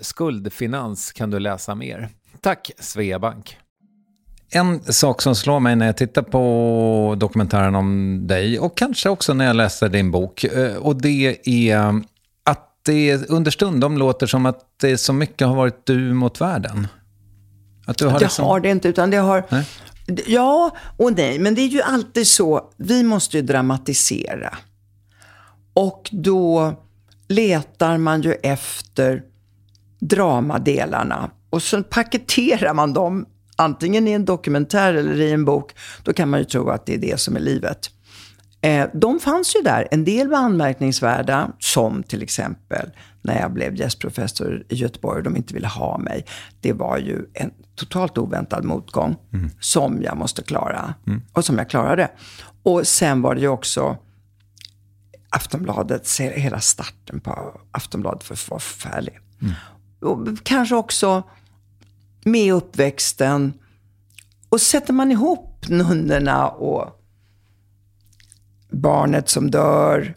skuldfinans 0.00 1.12
kan 1.12 1.30
du 1.30 1.38
läsa 1.38 1.74
mer. 1.74 2.08
Tack 2.40 2.70
Sveabank! 2.78 3.58
En 4.54 4.80
sak 4.80 5.22
som 5.22 5.34
slår 5.34 5.60
mig 5.60 5.76
när 5.76 5.86
jag 5.86 5.96
tittar 5.96 6.22
på 6.22 7.14
dokumentären 7.18 7.74
om 7.74 8.20
dig 8.26 8.58
och 8.58 8.76
kanske 8.76 9.08
också 9.08 9.34
när 9.34 9.44
jag 9.44 9.56
läser 9.56 9.88
din 9.88 10.10
bok 10.10 10.44
eh, 10.44 10.76
och 10.76 11.02
det 11.02 11.38
är 11.44 12.02
det 12.84 13.30
understundom 13.30 13.98
låter 13.98 14.26
som 14.26 14.46
att 14.46 14.60
det 14.80 14.98
så 14.98 15.12
mycket 15.12 15.46
har 15.46 15.54
varit 15.54 15.86
du 15.86 16.14
mot 16.14 16.40
världen. 16.40 16.88
Att 17.86 17.98
du 17.98 18.06
har 18.06 18.18
det 18.18 18.24
liksom... 18.24 18.44
har 18.44 18.60
det 18.60 18.70
inte, 18.70 18.88
utan 18.88 19.10
det 19.10 19.16
har... 19.16 19.44
Nej? 19.48 19.68
Ja 20.26 20.76
och 20.96 21.12
nej, 21.16 21.38
men 21.38 21.54
det 21.54 21.60
är 21.60 21.68
ju 21.68 21.82
alltid 21.82 22.26
så. 22.26 22.70
Vi 22.76 23.02
måste 23.02 23.36
ju 23.36 23.42
dramatisera. 23.42 24.58
Och 25.74 26.10
då 26.12 26.74
letar 27.28 27.98
man 27.98 28.22
ju 28.22 28.32
efter 28.32 29.22
dramadelarna. 30.00 31.30
Och 31.50 31.62
så 31.62 31.82
paketerar 31.82 32.74
man 32.74 32.92
dem 32.92 33.26
antingen 33.56 34.08
i 34.08 34.10
en 34.10 34.24
dokumentär 34.24 34.94
eller 34.94 35.20
i 35.20 35.32
en 35.32 35.44
bok, 35.44 35.72
då 36.02 36.12
kan 36.12 36.28
man 36.28 36.40
ju 36.40 36.44
tro 36.44 36.68
att 36.68 36.86
det 36.86 36.94
är 36.94 36.98
det 36.98 37.20
som 37.20 37.36
är 37.36 37.40
livet. 37.40 37.90
Eh, 38.62 38.88
de 38.94 39.20
fanns 39.20 39.56
ju 39.56 39.60
där. 39.60 39.88
En 39.90 40.04
del 40.04 40.28
var 40.28 40.38
anmärkningsvärda, 40.38 41.52
som 41.58 42.02
till 42.02 42.22
exempel 42.22 42.90
när 43.22 43.40
jag 43.40 43.52
blev 43.52 43.76
gästprofessor 43.76 44.64
i 44.68 44.74
Göteborg 44.74 45.18
och 45.18 45.22
de 45.22 45.36
inte 45.36 45.54
ville 45.54 45.68
ha 45.68 45.98
mig. 45.98 46.26
Det 46.60 46.72
var 46.72 46.98
ju 46.98 47.26
en 47.34 47.50
totalt 47.74 48.18
oväntad 48.18 48.64
motgång 48.64 49.16
mm. 49.32 49.50
som 49.60 50.02
jag 50.02 50.16
måste 50.16 50.42
klara. 50.42 50.94
Mm. 51.06 51.22
Och 51.32 51.44
som 51.44 51.58
jag 51.58 51.70
klarade. 51.70 52.10
Och 52.62 52.86
sen 52.86 53.22
var 53.22 53.34
det 53.34 53.40
ju 53.40 53.48
också 53.48 53.96
Aftonbladet, 55.30 56.20
hela 56.20 56.60
starten 56.60 57.20
på 57.20 57.60
Aftonbladet 57.70 58.30
var 58.30 58.36
förfärlig. 58.36 59.18
Mm. 59.42 59.54
Och 60.00 60.28
kanske 60.42 60.74
också 60.74 61.22
med 62.24 62.54
uppväxten. 62.54 63.52
Och 64.48 64.60
sätter 64.60 64.92
man 64.92 65.12
ihop 65.12 65.68
nunnorna 65.68 66.48
och 66.48 67.01
barnet 68.72 69.28
som 69.28 69.50
dör, 69.50 70.14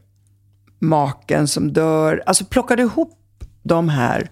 maken 0.79 1.47
som 1.47 1.73
dör. 1.73 2.23
Alltså 2.25 2.45
plockar 2.45 2.77
du 2.77 2.83
ihop 2.83 3.19
de 3.63 3.89
här 3.89 4.29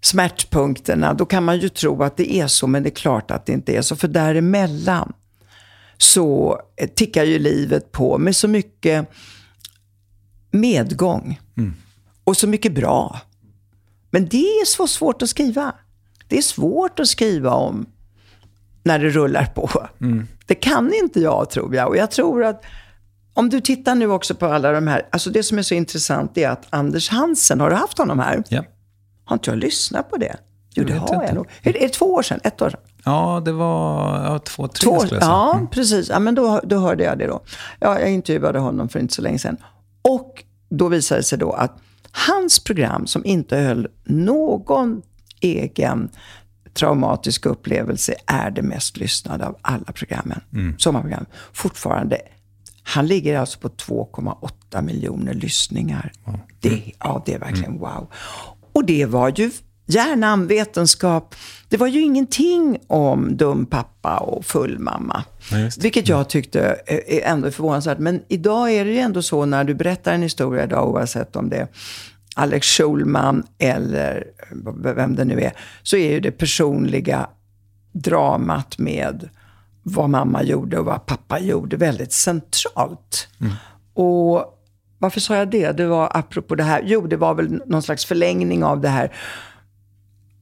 smärtpunkterna, 0.00 1.14
då 1.14 1.26
kan 1.26 1.44
man 1.44 1.58
ju 1.58 1.68
tro 1.68 2.02
att 2.02 2.16
det 2.16 2.34
är 2.34 2.46
så, 2.46 2.66
men 2.66 2.82
det 2.82 2.88
är 2.88 2.94
klart 2.94 3.30
att 3.30 3.46
det 3.46 3.52
inte 3.52 3.76
är 3.76 3.82
så. 3.82 3.96
För 3.96 4.08
däremellan 4.08 5.12
så 5.98 6.60
tickar 6.94 7.24
ju 7.24 7.38
livet 7.38 7.92
på 7.92 8.18
med 8.18 8.36
så 8.36 8.48
mycket 8.48 9.10
medgång. 10.50 11.40
Mm. 11.56 11.74
Och 12.24 12.36
så 12.36 12.48
mycket 12.48 12.74
bra. 12.74 13.20
Men 14.10 14.28
det 14.28 14.44
är 14.44 14.64
så 14.66 14.86
svårt 14.86 15.22
att 15.22 15.28
skriva. 15.28 15.74
Det 16.28 16.38
är 16.38 16.42
svårt 16.42 17.00
att 17.00 17.08
skriva 17.08 17.50
om 17.50 17.86
när 18.82 18.98
det 18.98 19.08
rullar 19.08 19.44
på. 19.44 19.70
Mm. 20.00 20.26
Det 20.46 20.54
kan 20.54 20.92
inte 20.94 21.20
jag, 21.20 21.50
tror 21.50 21.74
jag. 21.74 21.88
Och 21.88 21.96
jag 21.96 22.10
tror 22.10 22.44
att 22.44 22.64
om 23.34 23.48
du 23.48 23.60
tittar 23.60 23.94
nu 23.94 24.10
också 24.10 24.34
på 24.34 24.46
alla 24.46 24.72
de 24.72 24.86
här, 24.86 25.02
alltså 25.10 25.30
det 25.30 25.42
som 25.42 25.58
är 25.58 25.62
så 25.62 25.74
intressant 25.74 26.38
är 26.38 26.48
att 26.48 26.66
Anders 26.70 27.10
Hansen, 27.10 27.60
har 27.60 27.70
du 27.70 27.76
haft 27.76 27.98
honom 27.98 28.18
här? 28.18 28.42
Ja. 28.48 28.64
Har 29.24 29.36
inte 29.36 29.50
jag 29.50 29.58
lyssnat 29.58 30.10
på 30.10 30.16
det? 30.16 30.36
Jo, 30.74 30.84
det 30.84 30.94
har 30.94 31.24
jag 31.24 31.34
nog. 31.34 31.46
Är 31.62 31.72
det 31.72 31.88
två 31.88 32.14
år 32.14 32.22
sedan? 32.22 32.40
Ett 32.44 32.62
år 32.62 32.70
sedan? 32.70 32.80
Ja, 33.04 33.42
det 33.44 33.52
var 33.52 34.24
ja, 34.24 34.38
två, 34.38 34.68
tre 34.68 34.90
två, 34.90 34.98
skulle 34.98 35.14
jag 35.14 35.22
säga. 35.22 35.32
Ja, 35.32 35.54
mm. 35.54 35.66
precis. 35.66 36.08
Ja, 36.08 36.18
men 36.18 36.34
då, 36.34 36.60
då 36.64 36.78
hörde 36.78 37.04
jag 37.04 37.18
det 37.18 37.26
då. 37.26 37.40
Ja, 37.80 38.00
jag 38.00 38.10
intervjuade 38.10 38.58
honom 38.58 38.88
för 38.88 38.98
inte 38.98 39.14
så 39.14 39.22
länge 39.22 39.38
sedan. 39.38 39.56
Och 40.02 40.44
då 40.68 40.88
visade 40.88 41.20
det 41.20 41.24
sig 41.24 41.38
då 41.38 41.52
att 41.52 41.78
hans 42.12 42.64
program, 42.64 43.06
som 43.06 43.24
inte 43.24 43.56
höll 43.56 43.88
någon 44.04 45.02
egen 45.40 46.10
traumatisk 46.74 47.46
upplevelse, 47.46 48.14
är 48.26 48.50
det 48.50 48.62
mest 48.62 48.96
lyssnade 48.96 49.46
av 49.46 49.56
alla 49.62 49.92
programmen. 49.94 50.40
Mm. 50.52 50.78
Sommarprogram. 50.78 51.26
Fortfarande 51.52 52.18
han 52.82 53.06
ligger 53.06 53.38
alltså 53.38 53.58
på 53.58 53.68
2,8 53.68 54.82
miljoner 54.82 55.34
lyssningar. 55.34 56.12
Mm. 56.26 56.40
Det, 56.60 56.82
ja, 56.98 57.22
det 57.26 57.34
är 57.34 57.38
verkligen 57.38 57.70
mm. 57.70 57.80
wow. 57.80 58.12
Och 58.72 58.84
det 58.84 59.06
var 59.06 59.32
ju 59.36 59.50
hjärnan, 59.86 60.46
vetenskap. 60.46 61.34
Det 61.68 61.76
var 61.76 61.86
ju 61.86 62.00
ingenting 62.00 62.78
om 62.86 63.36
dum 63.36 63.66
pappa 63.66 64.16
och 64.16 64.44
full 64.44 64.78
mamma. 64.78 65.24
Ja, 65.50 65.70
vilket 65.80 66.08
jag 66.08 66.28
tyckte 66.28 66.76
är 66.86 67.20
ändå 67.20 67.50
förvånansvärt. 67.50 67.98
Men 67.98 68.22
idag 68.28 68.72
är 68.72 68.84
det 68.84 68.90
ju 68.90 68.98
ändå 68.98 69.22
så 69.22 69.44
när 69.44 69.64
du 69.64 69.74
berättar 69.74 70.14
en 70.14 70.22
historia 70.22 70.64
idag, 70.64 70.88
oavsett 70.88 71.36
om 71.36 71.48
det 71.48 71.56
är 71.56 71.68
Alex 72.34 72.66
Schulman 72.66 73.46
eller 73.58 74.24
vem 74.94 75.14
det 75.14 75.24
nu 75.24 75.40
är, 75.40 75.52
så 75.82 75.96
är 75.96 76.12
ju 76.12 76.20
det 76.20 76.30
personliga 76.30 77.28
dramat 77.92 78.78
med 78.78 79.28
vad 79.82 80.10
mamma 80.10 80.42
gjorde 80.42 80.78
och 80.78 80.84
vad 80.84 81.06
pappa 81.06 81.38
gjorde 81.40 81.76
väldigt 81.76 82.12
centralt. 82.12 83.28
Mm. 83.40 83.52
Och 83.94 84.58
varför 84.98 85.20
sa 85.20 85.36
jag 85.36 85.50
det? 85.50 85.72
Det 85.72 85.86
var 85.86 86.08
apropå 86.14 86.54
det 86.54 86.62
här, 86.62 86.82
jo 86.84 87.06
det 87.06 87.16
var 87.16 87.34
väl 87.34 87.62
någon 87.66 87.82
slags 87.82 88.04
förlängning 88.04 88.64
av 88.64 88.80
det 88.80 88.88
här, 88.88 89.12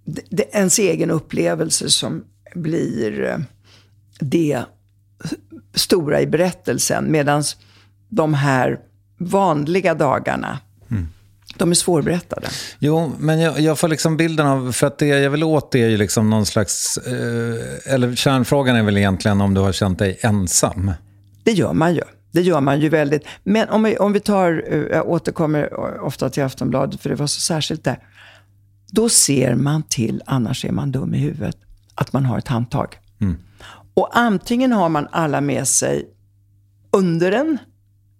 det, 0.04 0.22
det, 0.30 0.42
ens 0.52 0.78
egen 0.78 1.10
upplevelse 1.10 1.90
som 1.90 2.24
blir 2.54 3.24
eh, 3.24 3.38
det 4.20 4.62
stora 5.74 6.20
i 6.20 6.26
berättelsen. 6.26 7.12
Medan 7.12 7.42
de 8.08 8.34
här 8.34 8.80
vanliga 9.18 9.94
dagarna. 9.94 10.58
De 11.60 11.70
är 11.70 11.74
svårberättade. 11.74 12.48
Jo, 12.78 13.12
men 13.18 13.40
jag, 13.40 13.60
jag, 13.60 13.78
får 13.78 13.88
liksom 13.88 14.16
bilden 14.16 14.46
av, 14.46 14.72
för 14.72 14.86
att 14.86 14.98
det 14.98 15.06
jag 15.06 15.30
vill 15.30 15.44
åt 15.44 15.74
är 15.74 15.88
ju 15.88 15.96
liksom 15.96 16.30
någon 16.30 16.46
slags, 16.46 16.96
eh, 16.96 17.94
eller 17.94 18.14
kärnfrågan 18.14 18.76
är 18.76 18.82
väl 18.82 18.96
egentligen 18.96 19.40
om 19.40 19.54
du 19.54 19.60
har 19.60 19.72
känt 19.72 19.98
dig 19.98 20.18
ensam. 20.20 20.92
Det 21.44 21.52
gör 21.52 21.72
man 21.72 21.94
ju. 21.94 22.02
Det 22.32 22.40
gör 22.42 22.60
man 22.60 22.80
ju 22.80 22.88
väldigt. 22.88 23.22
Men 23.42 23.68
om 23.68 23.82
vi, 23.82 23.96
om 23.96 24.12
vi 24.12 24.20
tar, 24.20 24.64
eh, 24.68 24.78
jag 24.78 25.08
återkommer 25.08 25.74
ofta 26.00 26.30
till 26.30 26.42
Aftonbladet, 26.42 27.00
för 27.00 27.08
det 27.10 27.16
var 27.16 27.26
så 27.26 27.40
särskilt 27.40 27.84
där. 27.84 27.98
Då 28.90 29.08
ser 29.08 29.54
man 29.54 29.82
till, 29.82 30.22
annars 30.26 30.64
är 30.64 30.72
man 30.72 30.92
dum 30.92 31.14
i 31.14 31.18
huvudet, 31.18 31.56
att 31.94 32.12
man 32.12 32.24
har 32.24 32.38
ett 32.38 32.48
handtag. 32.48 32.98
Mm. 33.20 33.36
Och 33.94 34.18
antingen 34.18 34.72
har 34.72 34.88
man 34.88 35.08
alla 35.12 35.40
med 35.40 35.68
sig 35.68 36.08
under 36.92 37.32
en 37.32 37.58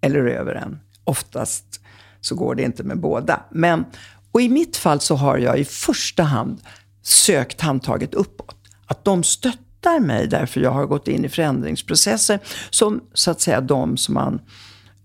eller 0.01 0.25
över 0.25 0.55
en. 0.55 0.79
Oftast 1.03 1.80
så 2.21 2.35
går 2.35 2.55
det 2.55 2.63
inte 2.63 2.83
med 2.83 2.99
båda. 2.99 3.41
Men, 3.51 3.85
och 4.31 4.41
i 4.41 4.49
mitt 4.49 4.77
fall 4.77 4.99
så 4.99 5.15
har 5.15 5.37
jag 5.37 5.59
i 5.59 5.65
första 5.65 6.23
hand 6.23 6.61
sökt 7.01 7.61
handtaget 7.61 8.13
uppåt. 8.13 8.55
Att 8.85 9.05
de 9.05 9.23
stöttar 9.23 9.99
mig 9.99 10.27
därför 10.27 10.61
jag 10.61 10.71
har 10.71 10.85
gått 10.85 11.07
in 11.07 11.25
i 11.25 11.29
förändringsprocesser 11.29 12.39
som 12.69 13.01
så 13.13 13.31
att 13.31 13.41
säga 13.41 13.61
de 13.61 13.97
som 13.97 14.13
man 14.13 14.41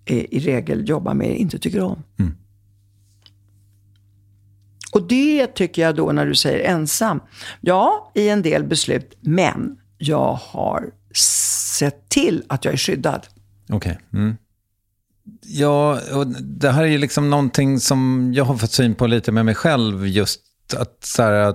i 0.06 0.40
regel 0.40 0.88
jobbar 0.88 1.14
med 1.14 1.38
inte 1.38 1.58
tycker 1.58 1.80
om. 1.80 2.02
Mm. 2.18 2.34
Och 4.92 5.08
det 5.08 5.46
tycker 5.46 5.82
jag 5.82 5.96
då 5.96 6.12
när 6.12 6.26
du 6.26 6.34
säger 6.34 6.70
ensam. 6.70 7.20
Ja, 7.60 8.12
i 8.14 8.28
en 8.28 8.42
del 8.42 8.64
beslut. 8.64 9.16
Men 9.20 9.76
jag 9.98 10.32
har 10.32 10.90
sett 11.78 12.08
till 12.08 12.44
att 12.48 12.64
jag 12.64 12.74
är 12.74 12.78
skyddad. 12.78 13.26
Okej. 13.68 13.76
Okay. 13.76 14.20
Mm. 14.20 14.36
Ja, 15.42 16.00
och 16.14 16.26
det 16.42 16.70
här 16.70 16.82
är 16.82 16.86
ju 16.88 16.98
liksom 16.98 17.30
någonting 17.30 17.80
som 17.80 18.30
jag 18.34 18.44
har 18.44 18.56
fått 18.56 18.72
syn 18.72 18.94
på 18.94 19.06
lite 19.06 19.32
med 19.32 19.44
mig 19.44 19.54
själv. 19.54 20.06
Just 20.06 20.40
att 20.76 21.04
så 21.04 21.22
här, 21.22 21.48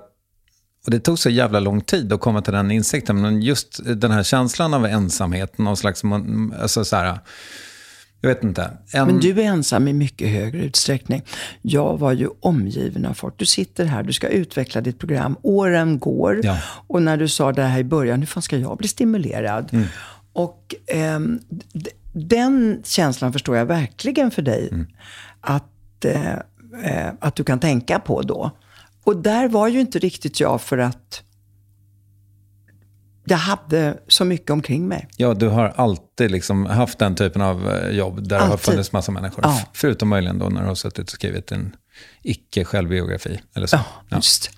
och 0.86 0.92
det 0.92 1.00
tog 1.00 1.20
så 1.20 1.30
jävla 1.30 1.60
lång 1.60 1.82
tid 1.82 2.14
att 2.14 2.20
komma 2.20 2.42
till 2.42 2.54
den 2.54 2.72
insikten. 2.72 3.22
Men 3.22 3.42
just 3.42 3.80
den 3.84 4.12
här 4.12 4.24
känslan 4.24 4.74
av 4.74 4.86
ensamhet, 4.86 5.58
någon 5.58 5.78
slags, 5.78 6.02
alltså 6.62 6.86
så 6.86 6.96
här, 6.96 7.20
Jag 8.22 8.30
vet 8.30 8.44
inte. 8.44 8.78
En... 8.94 9.08
Men 9.08 9.20
du 9.20 9.30
är 9.42 9.44
ensam 9.44 9.88
i 9.88 9.94
mycket 9.94 10.30
högre 10.30 10.64
utsträckning. 10.64 11.24
Jag 11.62 12.00
var 12.00 12.14
ju 12.14 12.30
omgiven 12.40 13.06
av 13.06 13.14
folk. 13.14 13.34
Du 13.38 13.46
sitter 13.46 13.86
här, 13.86 14.04
du 14.04 14.14
ska 14.14 14.28
utveckla 14.28 14.82
ditt 14.82 15.00
program. 15.00 15.36
Åren 15.42 16.00
går. 16.00 16.40
Ja. 16.44 16.58
Och 16.88 17.02
när 17.02 17.18
du 17.18 17.28
sa 17.28 17.52
det 17.52 17.64
här 17.64 17.80
i 17.80 17.84
början, 17.84 18.20
hur 18.20 18.28
fan 18.28 18.44
ska 18.44 18.58
jag 18.58 18.78
bli 18.78 18.88
stimulerad? 18.88 19.70
Mm. 19.72 19.86
Och 20.34 20.76
d- 21.74 21.92
den 22.14 22.82
känslan 22.86 23.34
förstår 23.34 23.58
jag 23.58 23.66
verkligen 23.66 24.32
för 24.32 24.42
dig. 24.42 24.70
Mm. 24.72 24.88
Att, 25.42 26.06
eh, 26.06 26.34
eh, 26.84 27.14
att 27.20 27.36
du 27.36 27.44
kan 27.44 27.60
tänka 27.60 28.00
på 28.00 28.22
då. 28.22 28.52
Och 29.04 29.18
där 29.18 29.48
var 29.48 29.68
ju 29.68 29.80
inte 29.80 30.00
riktigt 30.00 30.40
jag 30.40 30.62
för 30.62 30.78
att 30.78 31.24
jag 33.26 33.38
hade 33.38 34.00
så 34.08 34.26
mycket 34.26 34.50
omkring 34.50 34.88
mig. 34.88 35.08
Ja, 35.18 35.34
du 35.34 35.48
har 35.48 35.74
alltid 35.76 36.32
liksom 36.32 36.66
haft 36.66 37.00
den 37.00 37.16
typen 37.16 37.42
av 37.42 37.70
eh, 37.70 37.90
jobb 37.90 38.24
där 38.24 38.30
det 38.30 38.36
har 38.44 38.52
Alltid. 38.52 38.60
funnits 38.60 38.92
massa 38.92 39.12
människor. 39.12 39.46
Ja. 39.46 39.62
Förutom 39.74 40.10
möjligen 40.10 40.40
då 40.40 40.50
när 40.50 40.62
du 40.62 40.68
har 40.68 40.76
suttit 40.76 41.04
och 41.04 41.10
skrivit 41.10 41.52
en 41.52 41.76
icke-självbiografi. 42.22 43.42
Eller 43.56 43.68
så. 43.68 43.78
Ja, 44.10 44.16
just. 44.16 44.52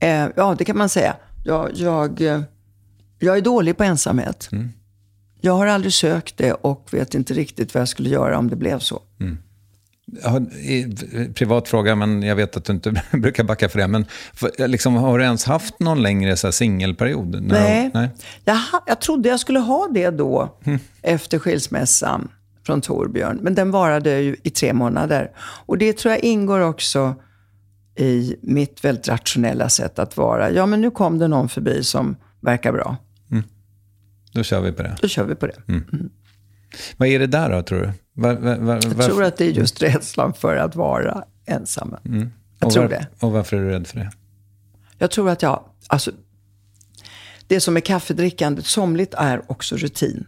Eh, 0.00 0.28
ja, 0.36 0.54
det 0.58 0.64
kan 0.64 0.78
man 0.78 0.88
säga. 0.88 1.16
Jag, 1.44 1.70
jag, 1.74 2.20
eh, 2.20 2.40
jag 3.18 3.36
är 3.36 3.40
dålig 3.40 3.76
på 3.76 3.84
ensamhet. 3.84 4.48
Jag 5.44 5.52
har 5.52 5.66
aldrig 5.66 5.92
sökt 5.92 6.36
det 6.36 6.52
och 6.52 6.88
vet 6.90 7.14
inte 7.14 7.34
riktigt 7.34 7.74
vad 7.74 7.80
jag 7.80 7.88
skulle 7.88 8.08
göra 8.08 8.38
om 8.38 8.50
det 8.50 8.56
blev 8.56 8.78
så. 8.78 9.02
Jag 10.22 10.30
har, 10.30 10.40
i, 10.56 10.96
privat 11.34 11.68
fråga, 11.68 11.94
men 11.94 12.22
jag 12.22 12.36
vet 12.36 12.56
att 12.56 12.64
du 12.64 12.72
inte 12.72 13.02
brukar 13.12 13.44
backa 13.44 13.68
för 13.68 13.78
det. 13.78 13.88
Men 13.88 14.06
för, 14.34 14.68
liksom, 14.68 14.94
har 14.94 15.18
du 15.18 15.24
ens 15.24 15.44
haft 15.44 15.80
någon 15.80 16.02
längre 16.02 16.36
så 16.36 16.52
singelperiod? 16.52 17.42
Nej, 17.42 17.90
Du, 17.94 17.98
nej. 17.98 18.10
Jag, 18.44 18.58
jag 18.86 19.00
trodde 19.00 19.28
jag 19.28 19.40
skulle 19.40 19.58
ha 19.58 19.88
det 19.94 20.10
då, 20.10 20.58
efter 21.02 21.38
skilsmässan 21.38 22.28
från 22.66 22.80
Torbjörn. 22.80 23.38
Men 23.42 23.54
den 23.54 23.70
varade 23.70 24.20
ju 24.20 24.36
i 24.42 24.50
tre 24.50 24.72
månader. 24.72 25.30
Och 25.66 25.78
det 25.78 25.92
tror 25.92 26.12
jag 26.14 26.24
ingår 26.24 26.60
också 26.60 27.14
i 27.96 28.36
mitt 28.42 28.84
väldigt 28.84 29.08
rationella 29.08 29.68
sätt 29.68 29.98
att 29.98 30.16
vara. 30.16 30.50
Ja, 30.50 30.66
men 30.66 30.80
nu 30.80 30.90
kom 30.90 31.18
det 31.18 31.28
någon 31.28 31.48
förbi 31.48 31.84
som 31.84 32.16
verkar 32.40 32.72
bra. 32.72 32.96
Då 34.32 34.42
kör 34.42 34.60
vi 34.60 34.72
på 34.72 34.82
det. 34.82 34.96
Då 35.02 35.08
kör 35.08 35.24
vi 35.24 35.34
på 35.34 35.46
det. 35.46 35.56
Vad 36.96 37.08
är 37.08 37.18
det 37.18 37.26
där 37.26 37.50
då, 37.50 37.62
tror 37.62 37.80
du? 37.80 37.92
Var, 38.12 38.34
var, 38.34 38.56
var, 38.56 38.74
Jag 38.74 39.04
tror 39.04 39.24
att 39.24 39.36
det 39.36 39.44
är 39.44 39.50
just 39.50 39.82
rädslan 39.82 40.34
för 40.34 40.56
att 40.56 40.76
vara 40.76 41.24
ensam. 41.46 41.96
Jag 42.58 42.66
och 42.66 42.72
tror 42.72 42.88
det. 42.88 43.06
Och 43.20 43.32
varför 43.32 43.56
är 43.56 43.60
du 43.60 43.68
rädd 43.70 43.86
för 43.86 43.98
det? 43.98 44.10
Jag 44.98 45.10
tror 45.10 45.30
att 45.30 45.42
jag, 45.42 45.64
alltså, 45.86 46.10
det 47.46 47.60
som 47.60 47.76
är 47.76 47.80
kaffedrickandet, 47.80 48.66
somligt 48.66 49.14
är 49.14 49.50
också 49.50 49.76
rutin. 49.76 50.26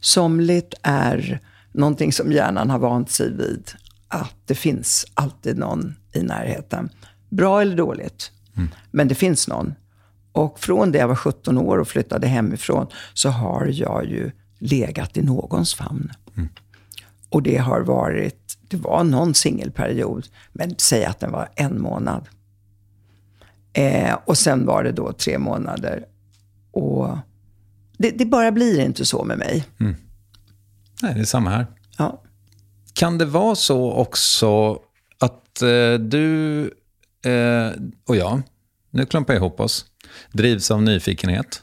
Somligt 0.00 0.74
är 0.82 1.40
någonting 1.72 2.12
som 2.12 2.32
hjärnan 2.32 2.70
har 2.70 2.78
vant 2.78 3.10
sig 3.10 3.30
vid. 3.30 3.70
Att 4.08 4.34
det 4.46 4.54
finns 4.54 5.06
alltid 5.14 5.58
någon 5.58 5.94
i 6.12 6.22
närheten. 6.22 6.88
Bra 7.28 7.62
eller 7.62 7.76
dåligt, 7.76 8.30
men 8.90 9.08
det 9.08 9.14
finns 9.14 9.48
någon. 9.48 9.74
Och 10.32 10.60
från 10.60 10.92
det 10.92 10.98
jag 10.98 11.08
var 11.08 11.14
17 11.14 11.58
år 11.58 11.78
och 11.78 11.88
flyttade 11.88 12.26
hemifrån 12.26 12.86
så 13.14 13.28
har 13.28 13.66
jag 13.66 14.04
ju 14.04 14.30
legat 14.58 15.16
i 15.16 15.22
någons 15.22 15.74
famn. 15.74 16.12
Och 17.30 17.42
det 17.42 17.56
har 17.56 17.80
varit, 17.80 18.58
det 18.68 18.76
var 18.76 19.04
någon 19.04 19.34
singelperiod, 19.34 20.26
men 20.52 20.74
säg 20.78 21.04
att 21.04 21.20
den 21.20 21.32
var 21.32 21.48
en 21.54 21.80
månad. 21.80 22.28
Eh, 23.72 24.18
och 24.24 24.38
sen 24.38 24.66
var 24.66 24.84
det 24.84 24.92
då 24.92 25.12
tre 25.12 25.38
månader. 25.38 26.04
Och 26.72 27.18
det, 27.98 28.10
det 28.10 28.24
bara 28.24 28.52
blir 28.52 28.80
inte 28.80 29.04
så 29.06 29.24
med 29.24 29.38
mig. 29.38 29.64
Nej, 31.02 31.14
det 31.14 31.20
är 31.20 31.24
samma 31.24 31.50
här. 31.50 31.66
Ja. 31.98 32.22
Kan 32.92 33.18
det 33.18 33.24
vara 33.24 33.54
så 33.54 33.92
också 33.92 34.78
att 35.18 35.62
eh, 35.62 35.94
du 35.94 36.62
eh, 37.24 37.70
och 38.06 38.16
jag, 38.16 38.42
nu 38.90 39.06
klumpar 39.06 39.34
jag 39.34 39.40
ihop 39.40 39.60
oss, 39.60 39.86
drivs 40.32 40.70
av 40.70 40.82
nyfikenhet? 40.82 41.62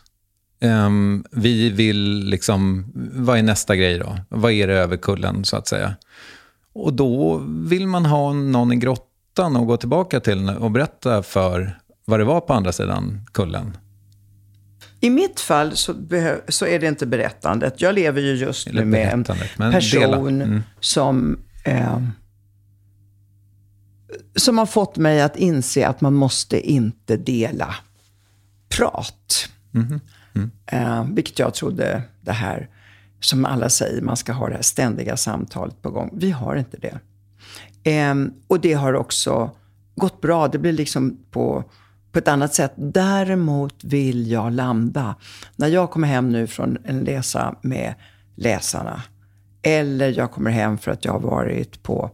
Ehm, 0.60 1.24
vi 1.32 1.70
vill 1.70 2.26
liksom, 2.26 2.92
vad 3.14 3.38
är 3.38 3.44
nästa 3.44 3.76
grej 3.76 4.00
då? 4.00 4.18
Vad 4.30 4.52
är 4.52 4.68
det 4.68 4.74
över 4.74 4.98
kullen 4.98 5.46
så 5.46 5.58
att 5.58 5.68
säga? 5.68 5.96
Och 6.74 6.94
då 6.94 7.44
vill 7.48 7.88
man 7.88 8.06
ha 8.06 8.34
någon 8.34 8.72
i 8.72 8.76
grottan 8.76 9.56
och 9.56 9.68
gå 9.68 9.78
tillbaka 9.78 10.20
till 10.20 10.50
och 10.50 10.72
berätta 10.72 11.24
för 11.24 11.80
vad 12.06 12.20
det 12.20 12.24
var 12.24 12.42
på 12.42 12.54
andra 12.54 12.72
sidan 12.72 13.26
kullen. 13.32 13.78
I 15.00 15.10
mitt 15.10 15.40
fall 15.40 15.76
så, 15.76 15.96
så 16.48 16.66
är 16.66 16.80
det 16.80 16.88
inte 16.88 17.06
berättandet. 17.06 17.82
Jag 17.82 17.96
lever 17.96 18.22
ju 18.22 18.34
just 18.34 18.72
nu 18.72 18.86
med 18.86 19.14
en 19.14 19.24
person. 19.72 20.42
Mm. 20.42 20.64
som, 20.80 21.40
eh, 21.64 22.02
som 24.36 24.58
har 24.58 24.66
fått 24.66 24.98
mig 24.98 25.22
att 25.22 25.38
inse 25.38 25.88
att 25.88 26.02
man 26.02 26.14
måste 26.14 26.60
inte 26.70 27.18
dela 27.18 27.76
prat. 28.70 29.50
Mhm. 29.72 30.02
Eh, 30.66 31.06
vilket 31.14 31.40
jag 31.40 31.54
trodde 31.54 32.02
det 32.22 32.32
här, 32.32 32.70
som 33.20 33.46
alla 33.46 33.70
säger, 33.70 34.02
man 34.02 34.18
ska 34.18 34.34
ha 34.34 34.48
det 34.48 34.56
här 34.56 34.62
ständiga 34.62 35.18
samtalet 35.18 35.82
på 35.82 35.90
gång. 35.90 36.12
Vi 36.14 36.32
har 36.32 36.56
inte 36.56 36.78
det. 36.78 37.00
Eh, 37.92 38.16
och 38.48 38.60
det 38.60 38.74
har 38.74 38.94
också 38.94 39.52
gått 39.96 40.22
bra. 40.22 40.48
Det 40.48 40.58
blir 40.58 40.74
liksom 40.74 41.18
på, 41.32 41.64
på 42.12 42.20
ett 42.20 42.28
annat 42.28 42.54
sätt. 42.54 42.74
Däremot 42.76 43.84
vill 43.84 44.32
jag 44.32 44.52
landa. 44.54 45.16
När 45.56 45.68
jag 45.68 45.92
kommer 45.92 46.08
hem 46.08 46.30
nu 46.30 46.48
från 46.48 46.78
en 46.84 47.06
resa 47.06 47.56
med 47.62 47.94
läsarna. 48.36 49.04
Eller 49.62 50.18
jag 50.18 50.32
kommer 50.32 50.52
hem 50.52 50.78
för 50.78 50.92
att 50.92 51.06
jag 51.06 51.12
har 51.12 51.20
varit 51.20 51.84
på 51.84 52.12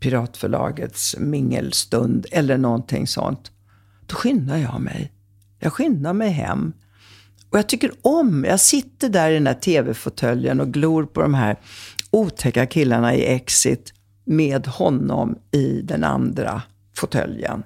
Piratförlagets 0.00 1.16
mingelstund. 1.18 2.26
Eller 2.32 2.58
någonting 2.58 3.06
sånt. 3.06 3.50
Då 4.06 4.14
skyndar 4.14 4.56
jag 4.56 4.80
mig. 4.80 5.12
Jag 5.60 5.72
skyndar 5.72 6.12
mig 6.12 6.30
hem. 6.30 6.72
Och 7.50 7.58
jag 7.58 7.68
tycker 7.68 7.92
om, 8.02 8.44
jag 8.48 8.60
sitter 8.60 9.08
där 9.08 9.30
i 9.30 9.34
den 9.34 9.44
där 9.44 9.54
tv-fåtöljen 9.54 10.60
och 10.60 10.72
glor 10.72 11.06
på 11.06 11.22
de 11.22 11.34
här 11.34 11.56
otäcka 12.10 12.66
killarna 12.66 13.14
i 13.14 13.26
Exit 13.26 13.92
med 14.24 14.66
honom 14.66 15.38
i 15.50 15.82
den 15.82 16.04
andra 16.04 16.62
fåtöljen. 16.96 17.62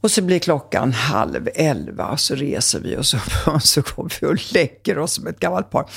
Och 0.00 0.10
så 0.10 0.22
blir 0.22 0.38
klockan 0.38 0.92
halv 0.92 1.48
elva 1.54 2.08
och 2.08 2.20
så 2.20 2.34
reser 2.34 2.80
vi 2.80 2.96
oss 2.96 3.14
upp 3.14 3.54
och 3.54 3.62
så 3.62 3.80
går 3.80 4.12
vi 4.20 4.26
och 4.26 4.54
lägger 4.54 4.98
oss 4.98 5.14
som 5.14 5.26
ett 5.26 5.40
gammalt 5.40 5.70
par. 5.70 5.90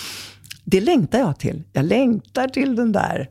Det 0.64 0.82
längtar 0.82 1.20
jag 1.20 1.40
till. 1.40 1.64
Jag 1.74 1.86
längtar 1.86 2.48
till 2.48 2.76
den 2.76 2.92
där 2.92 3.30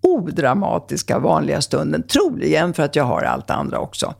odramatiska 0.00 1.18
vanliga 1.18 1.60
stunden. 1.60 2.02
Troligen 2.02 2.74
för 2.74 2.82
att 2.82 2.96
jag 2.96 3.04
har 3.04 3.22
allt 3.22 3.50
andra 3.50 3.78
också. 3.78 4.14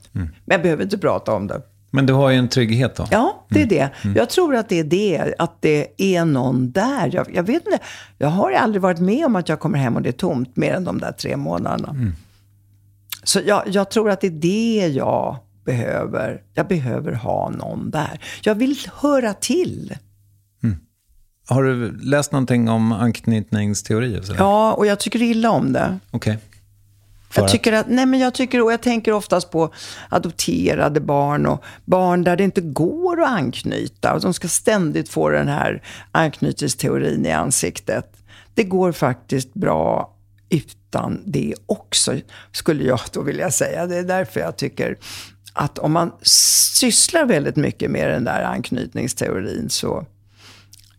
Men 0.45 0.55
jag 0.55 0.63
behöver 0.63 0.83
inte 0.83 0.99
prata 0.99 1.33
om 1.33 1.47
det. 1.47 1.63
Men 1.95 2.07
du 2.07 2.13
har 2.13 2.31
ju 2.31 2.37
en 2.37 2.49
trygghet 2.49 2.97
då. 2.97 3.07
Ja, 3.11 3.47
det 3.49 3.63
är 3.63 3.67
det. 3.67 3.91
Jag 4.15 4.31
tror 4.31 4.57
att 4.57 4.69
det 4.69 4.79
är 4.79 4.85
det. 4.85 5.35
Att 5.39 5.63
det 5.63 5.87
är 5.97 6.25
någon 6.25 6.71
där. 6.71 7.11
Jag, 7.13 7.35
jag 7.35 7.43
vet 7.43 7.67
inte. 7.67 7.79
Jag 8.19 8.29
har 8.29 8.53
aldrig 8.53 8.83
varit 8.83 8.99
med 8.99 9.27
om 9.27 9.37
att 9.37 9.49
jag 9.49 9.61
kommer 9.61 9.79
hem 9.79 9.97
och 9.97 10.03
det 10.03 10.09
är 10.09 10.13
tomt 10.13 10.57
mer 10.57 10.75
än 10.75 10.85
de 10.85 10.99
där 10.99 11.13
tre 11.13 11.37
månaderna. 11.37 11.97
Så 13.23 13.41
jag, 13.47 13.63
jag 13.67 13.91
tror 13.91 14.11
att 14.11 14.21
det 14.21 14.27
är 14.27 14.31
det 14.31 14.87
jag 14.87 15.37
behöver. 15.65 16.43
Jag 16.55 16.69
behöver 16.69 17.13
ha 17.13 17.51
någon 17.51 17.91
där. 17.91 18.21
Jag 18.43 18.55
vill 18.55 18.77
höra 18.95 19.35
till. 19.35 19.97
Har 21.49 21.63
du 21.63 21.99
läst 21.99 22.33
någonting 22.33 22.69
om 22.69 22.93
anknytningsteori? 22.93 24.21
och 24.21 24.25
sådär? 24.25 24.41
Ja, 24.41 24.73
och 24.73 24.87
jag 24.87 25.01
tycker 25.01 25.23
illa 25.23 25.51
om 25.51 25.73
det. 25.73 25.99
Okej. 26.11 26.39
För 26.39 26.54
Jag 27.37 27.49
tycker 27.49 27.73
att, 27.73 27.89
nej 27.89 28.07
men 28.07 28.21
jag 28.21 28.35
tycker, 28.35 28.63
och 28.63 28.73
jag 28.73 28.83
tänker 28.83 29.13
oftast 29.13 29.51
på 29.51 29.73
adopterade 30.09 31.01
barn 31.01 31.47
och 31.47 31.65
barn 31.85 32.25
där 32.25 32.37
det 32.37 32.45
inte 32.45 32.61
går 32.61 33.23
att 33.23 33.29
anknyta. 33.29 34.15
Och 34.15 34.21
de 34.21 34.35
ska 34.35 34.49
ständigt 34.49 35.09
få 35.09 35.29
den 35.29 35.49
här 35.49 35.83
anknytningsteorin 36.13 37.27
i 37.27 37.33
ansiktet. 37.33 38.17
Det 38.55 38.65
går 38.65 38.93
faktiskt 38.93 39.55
bra 39.55 40.15
utan 40.49 41.23
det 41.27 41.55
också, 41.67 42.15
skulle 42.53 42.85
jag 42.85 43.01
då 43.13 43.23
vilja 43.23 43.51
säga. 43.51 43.87
Det 43.87 43.97
är 43.97 44.03
därför 44.03 44.41
jag 44.41 44.57
tycker 44.57 44.99
att 45.53 45.79
om 45.79 45.93
man 45.93 46.13
sysslar 46.23 47.25
väldigt 47.25 47.57
mycket 47.57 47.91
med 47.91 48.11
den 48.11 48.25
där 48.25 48.43
anknytningsteorin 48.43 49.71
så 49.71 50.07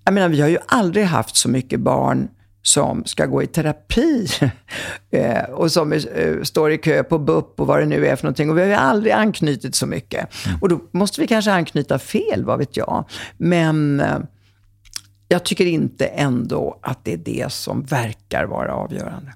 jag 0.03 0.13
menar, 0.13 0.29
vi 0.29 0.41
har 0.41 0.47
ju 0.47 0.57
aldrig 0.67 1.05
haft 1.05 1.35
så 1.35 1.49
mycket 1.49 1.79
barn 1.79 2.29
som 2.67 3.05
ska 3.05 3.25
gå 3.25 3.43
i 3.43 3.47
terapi 3.47 4.27
eh, 5.11 5.43
och 5.43 5.71
som 5.71 5.93
är, 5.93 6.19
eh, 6.19 6.43
står 6.43 6.71
i 6.71 6.77
kö 6.77 7.03
på 7.03 7.19
BUP 7.19 7.59
och 7.59 7.67
vad 7.67 7.79
det 7.79 7.85
nu 7.85 8.07
är 8.07 8.15
för 8.15 8.23
någonting. 8.23 8.49
Och 8.49 8.57
vi 8.57 8.61
har 8.61 8.67
ju 8.67 8.73
aldrig 8.73 9.13
anknutit 9.13 9.75
så 9.75 9.85
mycket. 9.85 10.29
Och 10.61 10.69
då 10.69 10.79
måste 10.91 11.21
vi 11.21 11.27
kanske 11.27 11.51
anknyta 11.51 11.99
fel, 11.99 12.45
vad 12.45 12.59
vet 12.59 12.77
jag. 12.77 13.05
Men 13.37 13.99
eh, 13.99 14.17
jag 15.27 15.43
tycker 15.43 15.65
inte 15.65 16.05
ändå 16.05 16.79
att 16.81 17.05
det 17.05 17.13
är 17.13 17.17
det 17.17 17.51
som 17.51 17.83
verkar 17.83 18.45
vara 18.45 18.73
avgörande. 18.73 19.33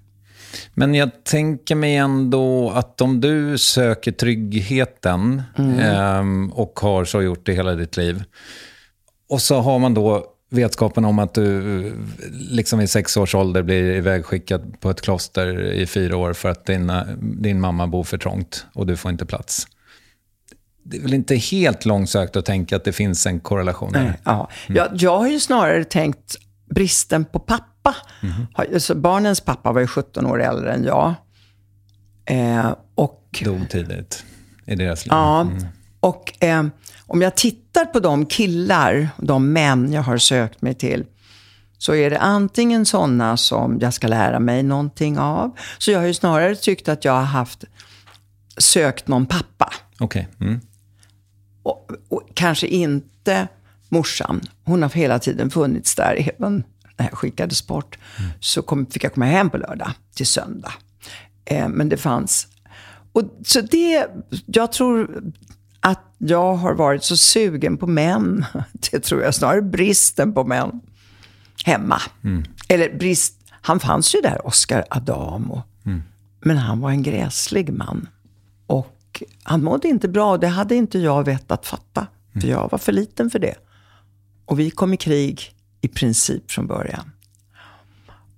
Men 0.73 0.95
jag 0.95 1.23
tänker 1.23 1.75
mig 1.75 1.95
ändå 1.95 2.69
att 2.69 3.01
om 3.01 3.21
du 3.21 3.57
söker 3.57 4.11
tryggheten 4.11 5.43
Mm. 5.57 5.79
ehm, 5.79 6.51
och 6.53 6.79
har 6.79 7.05
så 7.05 7.21
gjort 7.21 7.45
det 7.45 7.53
hela 7.53 7.73
ditt 7.73 7.97
liv. 7.97 8.23
Och 9.29 9.41
så 9.41 9.59
har 9.59 9.79
man 9.79 9.93
då 9.93 10.25
vetskapen 10.49 11.05
om 11.05 11.19
att 11.19 11.33
du 11.33 11.93
liksom 12.31 12.81
i 12.81 12.87
sex 12.87 13.17
års 13.17 13.35
ålder 13.35 13.63
blir 13.63 13.83
ivägskickad 13.95 14.79
på 14.79 14.89
ett 14.89 15.01
kloster 15.01 15.71
i 15.71 15.85
fyra 15.85 16.17
år 16.17 16.33
för 16.33 16.49
att 16.49 16.65
dina, 16.65 17.05
din 17.21 17.59
mamma 17.61 17.87
bor 17.87 18.03
för 18.03 18.17
trångt 18.17 18.65
och 18.73 18.87
du 18.87 18.97
får 18.97 19.11
inte 19.11 19.25
plats. 19.25 19.67
Det 20.83 20.97
är 20.97 21.01
väl 21.01 21.13
inte 21.13 21.35
helt 21.35 21.85
långsökt 21.85 22.35
att 22.35 22.45
tänka 22.45 22.75
att 22.75 22.83
det 22.83 22.91
finns 22.93 23.25
en 23.25 23.39
korrelation 23.39 23.89
Nej, 23.93 24.13
ja. 24.23 24.49
Mm. 24.67 24.77
jag, 24.77 24.87
jag 24.93 25.17
har 25.19 25.27
ju 25.27 25.39
snarare 25.39 25.83
tänkt 25.83 26.35
bristen 26.75 27.25
på 27.25 27.39
pappa. 27.39 27.95
Har- 28.53 28.67
Alltså, 28.73 28.95
barnens 28.95 29.41
pappa 29.41 29.71
var 29.71 29.81
ju 29.81 29.87
17 29.87 30.25
år 30.25 30.41
äldre 30.43 30.73
än 30.73 30.83
jag. 30.83 31.13
Eh, 32.25 32.75
och 32.95 33.41
Dog 33.43 33.69
tidigt 33.69 34.25
i 34.65 34.75
deras 34.75 35.05
liv. 35.05 35.09
Ja, 35.11 35.47
och 35.99 36.43
eh, 36.43 36.63
om 37.09 37.21
jag 37.21 37.35
tittar 37.35 37.85
på 37.85 37.99
de 37.99 38.25
killar, 38.25 39.09
de 39.17 39.53
män 39.53 39.93
jag 39.93 40.01
har 40.01 40.17
sökt 40.17 40.61
mig 40.61 40.73
till, 40.73 41.05
så 41.77 41.95
är 41.95 42.09
det 42.09 42.19
antingen 42.19 42.85
sådana 42.85 43.37
som 43.37 43.79
jag 43.81 43.93
ska 43.93 44.07
lära 44.07 44.39
mig 44.39 44.63
någonting 44.63 45.19
av. 45.19 45.57
Så 45.77 45.91
jag 45.91 45.99
har 45.99 46.05
ju 46.05 46.13
snarare 46.13 46.55
tyckt 46.55 46.89
att 46.89 47.05
jag 47.05 47.11
har 47.11 47.23
haft, 47.23 47.63
sökt 48.57 49.07
någon 49.07 49.25
pappa. 49.25 49.73
Okej. 49.99 50.27
Mm. 50.39 50.59
Och, 51.63 51.91
och 52.09 52.21
kanske 52.33 52.67
inte 52.67 53.47
morsan. 53.89 54.41
Hon 54.63 54.81
har 54.81 54.89
hela 54.89 55.19
tiden 55.19 55.49
funnits 55.49 55.95
där. 55.95 56.29
Även 56.35 56.63
när 56.97 57.05
jag 57.05 57.17
skickades 57.17 57.67
bort 57.67 57.97
så 58.39 58.61
kom, 58.61 58.85
fick 58.85 59.03
jag 59.03 59.13
komma 59.13 59.25
hem 59.25 59.49
på 59.49 59.57
lördag 59.57 59.91
till 60.15 60.27
söndag. 60.27 60.73
Eh, 61.45 61.67
men 61.67 61.89
det 61.89 61.97
fanns... 61.97 62.47
Och, 63.11 63.23
så 63.45 63.61
det, 63.61 64.07
jag 64.45 64.71
tror 64.71 65.23
att 65.79 66.15
jag 66.17 66.55
har 66.55 66.73
varit 66.73 67.03
så 67.03 67.17
sugen 67.17 67.77
på 67.77 67.87
män. 67.87 68.45
Det 68.91 68.99
tror 68.99 69.21
jag 69.21 69.35
snarare 69.35 69.61
bristen 69.61 70.33
på 70.33 70.43
män 70.43 70.81
hemma. 71.65 72.01
Eller 72.67 72.97
brist... 72.97 73.35
Han 73.61 73.79
fanns 73.79 74.15
ju 74.15 74.21
där, 74.21 74.47
Oscar 74.47 74.85
Adamo. 74.89 75.63
Men 76.41 76.57
han 76.57 76.79
var 76.79 76.89
en 76.89 77.03
gräslig 77.03 77.73
man. 77.73 78.07
Och 78.67 79.23
han 79.43 79.63
mådde 79.63 79.87
inte 79.87 80.07
bra 80.07 80.31
och 80.31 80.39
det 80.39 80.47
hade 80.47 80.75
inte 80.75 80.99
jag 80.99 81.25
vett 81.25 81.51
att 81.51 81.65
fatta. 81.65 82.07
För 82.41 82.47
jag 82.47 82.69
var 82.71 82.77
för 82.77 82.91
liten 82.91 83.29
för 83.29 83.39
det. 83.39 83.55
Och 84.45 84.59
vi 84.59 84.71
kom 84.71 84.93
i 84.93 84.97
krig 84.97 85.51
i 85.81 85.87
princip 85.87 86.51
från 86.51 86.67
början. 86.67 87.11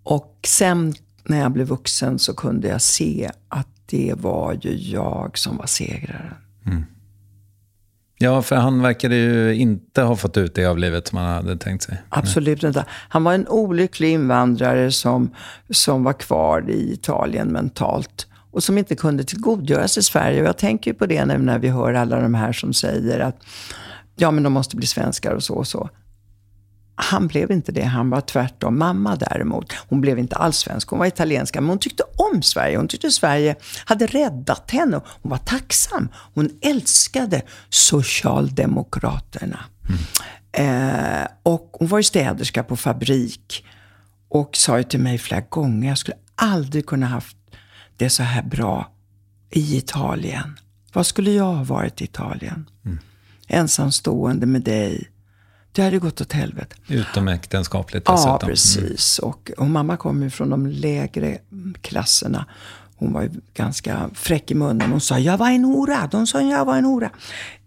Och 0.04 0.39
sen 0.47 0.93
när 1.23 1.39
jag 1.39 1.51
blev 1.51 1.67
vuxen 1.67 2.19
så 2.19 2.34
kunde 2.34 2.67
jag 2.67 2.82
se 2.82 3.32
att 3.47 3.67
det 3.86 4.13
var 4.17 4.58
ju 4.62 4.73
jag 4.75 5.38
som 5.38 5.58
var 5.58 5.65
segraren. 5.65 6.34
Ja, 8.21 8.41
för 8.41 8.55
han 8.55 8.81
verkade 8.81 9.15
ju 9.15 9.55
inte 9.55 10.01
ha 10.01 10.15
fått 10.15 10.38
ut 10.38 10.55
det 10.55 10.65
av 10.65 10.77
livet 10.77 11.07
som 11.07 11.17
han 11.17 11.27
hade 11.27 11.57
tänkt 11.57 11.84
sig. 11.84 12.01
Absolut 12.10 12.63
inte. 12.63 12.86
Han 13.10 13.23
var 13.23 13.34
en 13.34 13.47
olycklig 13.47 14.12
invandrare 14.13 14.91
som, 14.91 15.36
som 15.69 16.03
var 16.03 16.13
kvar 16.13 16.69
i 16.69 16.93
Italien 16.93 17.47
mentalt 17.47 18.27
och 18.51 18.63
som 18.63 18.77
inte 18.77 18.95
kunde 18.95 19.23
tillgodogöra 19.23 19.88
sig 19.88 20.03
Sverige. 20.03 20.41
Och 20.41 20.47
jag 20.47 20.57
tänker 20.57 20.91
ju 20.91 20.95
på 20.95 21.05
det 21.05 21.25
nu 21.25 21.38
när 21.38 21.60
vi 21.60 21.67
hör 21.67 21.93
alla 21.93 22.21
de 22.21 22.34
här 22.34 22.53
som 22.53 22.73
säger 22.73 23.19
att 23.19 23.43
ja, 24.15 24.31
men 24.31 24.43
de 24.43 24.53
måste 24.53 24.75
bli 24.75 24.88
svenskar 24.88 25.34
och 25.34 25.43
så 25.43 25.53
och 25.53 25.67
så. 25.67 25.89
Han 26.95 27.27
blev 27.27 27.51
inte 27.51 27.71
det, 27.71 27.84
han 27.84 28.10
var 28.10 28.21
tvärtom. 28.21 28.80
Mamma 28.80 29.15
däremot, 29.15 29.73
hon 29.73 30.01
blev 30.01 30.19
inte 30.19 30.36
alls 30.36 30.58
svensk, 30.58 30.89
hon 30.89 30.99
var 30.99 31.06
italienska. 31.06 31.62
Men 31.62 31.69
hon 31.69 31.80
tyckte 31.80 32.04
om 32.04 32.41
Sverige, 32.41 32.77
hon 32.77 32.88
tyckte 32.88 33.12
Sverige 33.12 33.56
hade 33.86 34.06
räddat 34.06 34.71
henne. 34.71 35.01
Hon 35.21 35.30
var 35.30 35.38
tacksam, 35.38 36.10
hon 36.34 36.49
älskade 36.62 37.41
Socialdemokraterna. 37.69 39.60
Eh, 40.51 41.27
och 41.43 41.69
hon 41.80 41.88
var 41.88 41.99
ju 41.99 42.04
städerska 42.04 42.63
på 42.63 42.77
fabrik. 42.77 43.65
Och 44.30 44.58
sa 44.58 44.77
ju 44.77 44.84
till 44.84 44.99
mig 44.99 45.17
flera 45.17 45.41
gånger, 45.41 45.89
jag 45.89 45.97
skulle 45.97 46.17
aldrig 46.36 46.86
kunna 46.86 47.06
haft 47.06 47.38
det 47.97 48.10
så 48.10 48.23
här 48.23 48.43
bra 48.43 48.91
i 49.49 49.77
Italien. 49.77 50.58
Vad 50.93 51.06
skulle 51.06 51.32
jag 51.32 51.54
ha 51.54 51.63
varit 51.63 52.01
i 52.01 52.04
Italien? 52.04 52.69
Ensamstående 53.47 54.45
med 54.45 54.62
dig. 54.62 55.11
Det 55.71 55.81
hade 55.81 55.99
gått 55.99 56.21
åt 56.21 56.34
helvete. 56.34 56.75
Utomäktenskapligt 56.88 58.03
Ja, 58.07 58.13
dessutom. 58.15 58.39
precis. 58.49 59.19
Och, 59.19 59.51
och 59.57 59.67
mamma 59.67 59.97
kom 59.97 60.23
ju 60.23 60.29
från 60.29 60.49
de 60.49 60.67
lägre 60.67 61.38
klasserna. 61.81 62.45
Hon 62.95 63.13
var 63.13 63.21
ju 63.21 63.29
ganska 63.53 64.10
fräck 64.13 64.51
i 64.51 64.55
munnen. 64.55 64.91
Hon 64.91 65.01
sa, 65.01 65.19
jag 65.19 65.38
var 65.38 65.49
en 65.49 65.63
hora. 65.63 66.07
De 66.12 66.27
sa, 66.27 66.41
jag 66.41 66.65
var 66.65 66.77
en 66.77 66.86
hora. 66.86 67.10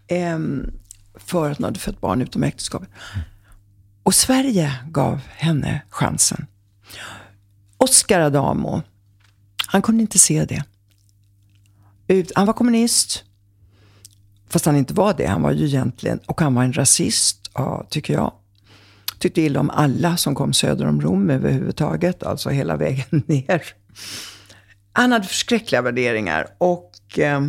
Ehm, 0.07 0.71
för 1.15 1.51
att 1.51 1.57
hon 1.57 1.63
hade 1.63 1.79
fött 1.79 2.01
barn 2.01 2.21
utom 2.21 2.43
äktenskapet. 2.43 2.89
Och 4.03 4.15
Sverige 4.15 4.73
gav 4.89 5.19
henne 5.27 5.81
chansen. 5.89 6.47
Oscar 7.77 8.19
Adamo, 8.19 8.81
han 9.67 9.81
kunde 9.81 10.01
inte 10.01 10.19
se 10.19 10.45
det. 10.45 10.63
Ut- 12.07 12.31
Han 12.35 12.45
var 12.45 12.53
kommunist. 12.53 13.23
Fast 14.49 14.65
han 14.65 14.75
inte 14.75 14.93
var 14.93 15.13
det. 15.13 15.25
Han 15.25 15.41
var 15.41 15.51
ju 15.51 15.65
egentligen, 15.65 16.19
och 16.25 16.41
han 16.41 16.55
var 16.55 16.63
en 16.63 16.73
rasist, 16.73 17.44
ja, 17.55 17.87
tycker 17.89 18.13
jag. 18.13 18.33
Tyckte 19.19 19.41
illa 19.41 19.59
om 19.59 19.69
alla 19.69 20.17
som 20.17 20.35
kom 20.35 20.53
söder 20.53 20.85
om 20.85 21.01
Rom 21.01 21.29
överhuvudtaget, 21.29 22.23
alltså 22.23 22.49
hela 22.49 22.77
vägen 22.77 23.05
ner. 23.27 23.63
Han 24.93 25.11
hade 25.11 25.25
förskräckliga 25.25 25.81
värderingar 25.81 26.47
och 26.57 27.19
eh, 27.19 27.41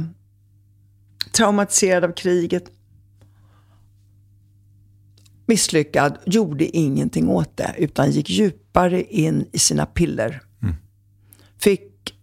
traumatiserad 1.33 2.05
av 2.05 2.13
kriget. 2.13 2.65
Misslyckad, 5.47 6.19
gjorde 6.27 6.77
ingenting 6.77 7.29
åt 7.29 7.57
det, 7.57 7.75
utan 7.79 8.11
gick 8.11 8.31
djupare 8.31 9.03
in 9.03 9.49
i 9.53 9.59
sina 9.59 9.87
piller. 9.87 10.43
Fick 11.59 12.15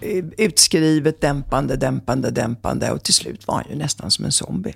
eh, 0.00 0.24
utskrivet 0.38 1.20
dämpande, 1.20 1.76
dämpande, 1.76 2.30
dämpande 2.30 2.90
och 2.90 3.02
till 3.02 3.14
slut 3.14 3.46
var 3.46 3.54
han 3.54 3.64
ju 3.70 3.76
nästan 3.76 4.10
som 4.10 4.24
en 4.24 4.32
zombie. 4.32 4.74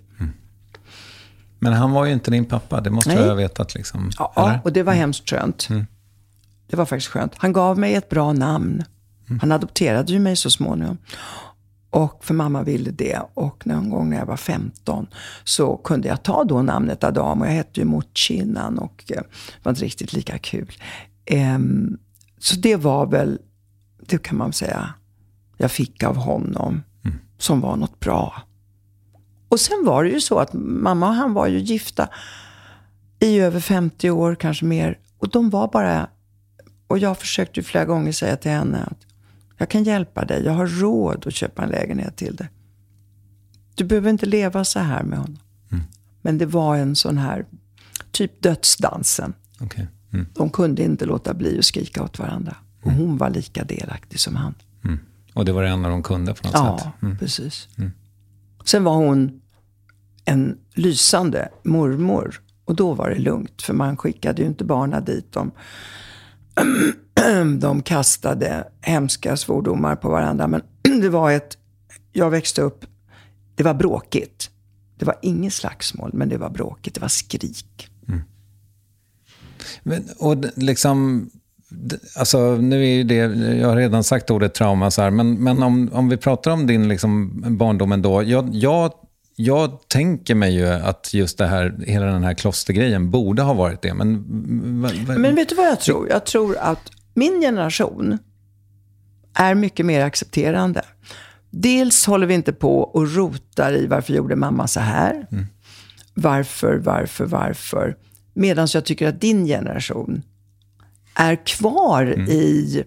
Men 1.58 1.72
han 1.72 1.92
var 1.92 2.04
ju 2.04 2.12
inte 2.12 2.30
din 2.30 2.44
pappa, 2.44 2.80
det 2.80 2.90
måste 2.90 3.10
Nej. 3.10 3.18
jag 3.18 3.28
ha 3.28 3.34
vetat. 3.34 3.74
Liksom. 3.74 4.10
Ja, 4.18 4.32
Eller? 4.36 4.60
och 4.64 4.72
det 4.72 4.82
var 4.82 4.92
hemskt 4.92 5.30
skönt. 5.30 5.68
Det 6.66 6.76
var 6.76 6.86
faktiskt 6.86 7.12
skönt. 7.12 7.32
Han 7.36 7.52
gav 7.52 7.78
mig 7.78 7.94
ett 7.94 8.08
bra 8.08 8.32
namn. 8.32 8.84
Han 9.40 9.52
adopterade 9.52 10.12
ju 10.12 10.18
mig 10.18 10.36
så 10.36 10.50
småningom. 10.50 10.98
Och 11.90 12.24
för 12.24 12.34
mamma 12.34 12.62
ville 12.62 12.90
det. 12.90 13.20
Och 13.34 13.66
någon 13.66 13.90
gång 13.90 14.10
när 14.10 14.16
jag 14.16 14.26
var 14.26 14.36
15 14.36 15.06
så 15.44 15.76
kunde 15.76 16.08
jag 16.08 16.22
ta 16.22 16.44
då 16.44 16.62
namnet 16.62 17.04
Adam. 17.04 17.40
Och 17.40 17.46
jag 17.46 17.52
hette 17.52 17.80
ju 17.80 17.86
Motchinan 17.86 18.78
och 18.78 19.04
eh, 19.08 19.16
det 19.16 19.62
var 19.62 19.72
inte 19.72 19.84
riktigt 19.84 20.12
lika 20.12 20.38
kul. 20.38 20.72
Ehm, 21.24 21.98
så 22.38 22.56
det 22.56 22.76
var 22.76 23.06
väl, 23.06 23.38
det 24.06 24.22
kan 24.22 24.38
man 24.38 24.52
säga, 24.52 24.94
jag 25.56 25.70
fick 25.70 26.02
av 26.02 26.16
honom. 26.16 26.82
Som 27.38 27.60
var 27.60 27.76
något 27.76 28.00
bra. 28.00 28.42
Och 29.48 29.60
sen 29.60 29.82
var 29.84 30.04
det 30.04 30.10
ju 30.10 30.20
så 30.20 30.38
att 30.38 30.52
mamma 30.52 31.08
och 31.08 31.14
han 31.14 31.34
var 31.34 31.46
ju 31.46 31.58
gifta 31.58 32.08
i 33.20 33.38
över 33.38 33.60
50 33.60 34.10
år, 34.10 34.34
kanske 34.34 34.64
mer. 34.64 34.98
Och 35.18 35.28
de 35.28 35.50
var 35.50 35.68
bara... 35.68 36.08
Och 36.86 36.98
jag 36.98 37.18
försökte 37.18 37.60
ju 37.60 37.64
flera 37.64 37.84
gånger 37.84 38.12
säga 38.12 38.36
till 38.36 38.50
henne 38.50 38.82
att 38.90 39.06
jag 39.58 39.70
kan 39.70 39.84
hjälpa 39.84 40.24
dig. 40.24 40.44
Jag 40.44 40.52
har 40.52 40.66
råd 40.66 41.26
att 41.26 41.34
köpa 41.34 41.62
en 41.62 41.68
lägenhet 41.68 42.16
till 42.16 42.36
dig. 42.36 42.48
Du 43.74 43.84
behöver 43.84 44.10
inte 44.10 44.26
leva 44.26 44.64
så 44.64 44.78
här 44.78 45.02
med 45.02 45.18
honom. 45.18 45.38
Men 46.22 46.38
det 46.38 46.46
var 46.46 46.76
en 46.76 46.96
sån 46.96 47.18
här, 47.18 47.46
typ 48.10 48.42
dödsdansen. 48.42 49.32
Okej. 49.60 49.88
Mm. 50.12 50.26
De 50.34 50.50
kunde 50.50 50.82
inte 50.82 51.04
låta 51.04 51.34
bli 51.34 51.58
att 51.58 51.64
skrika 51.64 52.02
åt 52.02 52.18
varandra. 52.18 52.56
Och 52.82 52.92
hon 52.92 53.16
var 53.16 53.30
lika 53.30 53.64
delaktig 53.64 54.20
som 54.20 54.36
han. 54.36 54.54
Och 55.34 55.44
det 55.44 55.52
var 55.52 55.62
det 55.62 55.68
enda 55.68 55.88
de 55.88 56.02
kunde 56.02 56.34
på 56.34 56.46
något 56.46 56.54
Ja, 56.54 56.78
sätt. 56.78 57.02
Mm. 57.02 57.18
precis. 57.18 57.68
Sen 58.66 58.84
var 58.84 58.94
hon 58.94 59.40
en 60.24 60.58
lysande 60.74 61.48
mormor. 61.62 62.40
Och 62.64 62.76
då 62.76 62.94
var 62.94 63.10
det 63.10 63.18
lugnt, 63.18 63.62
för 63.62 63.74
man 63.74 63.96
skickade 63.96 64.42
ju 64.42 64.48
inte 64.48 64.64
barnen 64.64 65.04
dit. 65.04 65.32
De, 65.32 65.52
de 67.60 67.82
kastade 67.82 68.68
hemska 68.80 69.36
svordomar 69.36 69.96
på 69.96 70.08
varandra. 70.08 70.46
Men 70.46 70.62
det 71.00 71.08
var 71.08 71.30
ett... 71.30 71.58
Jag 72.12 72.30
växte 72.30 72.62
upp... 72.62 72.86
Det 73.54 73.62
var 73.62 73.74
bråkigt. 73.74 74.50
Det 74.98 75.04
var 75.04 75.16
inget 75.22 75.52
slagsmål, 75.52 76.10
men 76.14 76.28
det 76.28 76.38
var 76.38 76.50
bråkigt. 76.50 76.94
Det 76.94 77.00
var 77.00 77.08
skrik. 77.08 77.88
Mm. 78.08 78.20
Men, 79.82 80.08
och 80.18 80.44
liksom, 80.56 81.30
alltså 82.16 82.56
nu 82.56 82.82
är 82.82 82.94
ju 82.94 83.04
det, 83.04 83.14
jag 83.56 83.68
har 83.68 83.76
redan 83.76 84.04
sagt 84.04 84.30
ordet 84.30 84.54
trauma 84.54 84.90
så 84.90 85.02
här, 85.02 85.10
men, 85.10 85.34
men 85.34 85.62
om, 85.62 85.90
om 85.92 86.08
vi 86.08 86.16
pratar 86.16 86.50
om 86.50 86.66
din 86.66 86.88
liksom 86.88 87.42
barndom 87.58 87.92
ändå. 87.92 88.22
Jag, 88.22 88.48
jag, 88.52 88.92
jag 89.36 89.88
tänker 89.88 90.34
mig 90.34 90.54
ju 90.54 90.66
att 90.66 91.14
just 91.14 91.38
det 91.38 91.46
här, 91.46 91.74
hela 91.86 92.06
den 92.06 92.24
här 92.24 92.34
klostergrejen 92.34 93.10
borde 93.10 93.42
ha 93.42 93.54
varit 93.54 93.82
det. 93.82 93.94
Men, 93.94 94.22
Men 95.06 95.34
vet 95.34 95.48
du 95.48 95.54
vad 95.54 95.66
jag 95.66 95.80
tror? 95.80 96.08
Jag 96.08 96.26
tror 96.26 96.56
att 96.56 96.90
min 97.14 97.40
generation 97.40 98.18
är 99.34 99.54
mycket 99.54 99.86
mer 99.86 100.00
accepterande. 100.00 100.82
Dels 101.50 102.06
håller 102.06 102.26
vi 102.26 102.34
inte 102.34 102.52
på 102.52 102.80
och 102.80 103.14
rotar 103.14 103.72
i 103.72 103.86
varför 103.86 104.12
gjorde 104.12 104.36
mamma 104.36 104.66
så 104.66 104.80
här? 104.80 105.26
Varför, 106.14 106.76
varför, 106.76 107.24
varför? 107.24 107.96
Medan 108.34 108.68
jag 108.74 108.84
tycker 108.84 109.08
att 109.08 109.20
din 109.20 109.46
generation 109.46 110.22
är 111.16 111.46
kvar 111.46 112.02
Mm. 112.02 112.30
i 112.30 112.84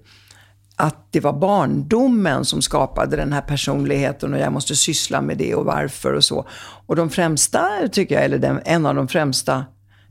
att 0.75 1.07
det 1.11 1.19
var 1.19 1.33
barndomen 1.33 2.45
som 2.45 2.61
skapade 2.61 3.15
den 3.15 3.33
här 3.33 3.41
personligheten 3.41 4.33
och 4.33 4.39
jag 4.39 4.53
måste 4.53 4.75
syssla 4.75 5.21
med 5.21 5.37
det 5.37 5.55
och 5.55 5.65
varför 5.65 6.13
och 6.13 6.23
så. 6.23 6.47
Och 6.87 6.95
de 6.95 7.09
främsta, 7.09 7.69
tycker 7.91 8.15
jag, 8.15 8.23
eller 8.25 8.37
den, 8.37 8.59
en 8.65 8.85
av 8.85 8.95
de 8.95 9.07
främsta, 9.07 9.65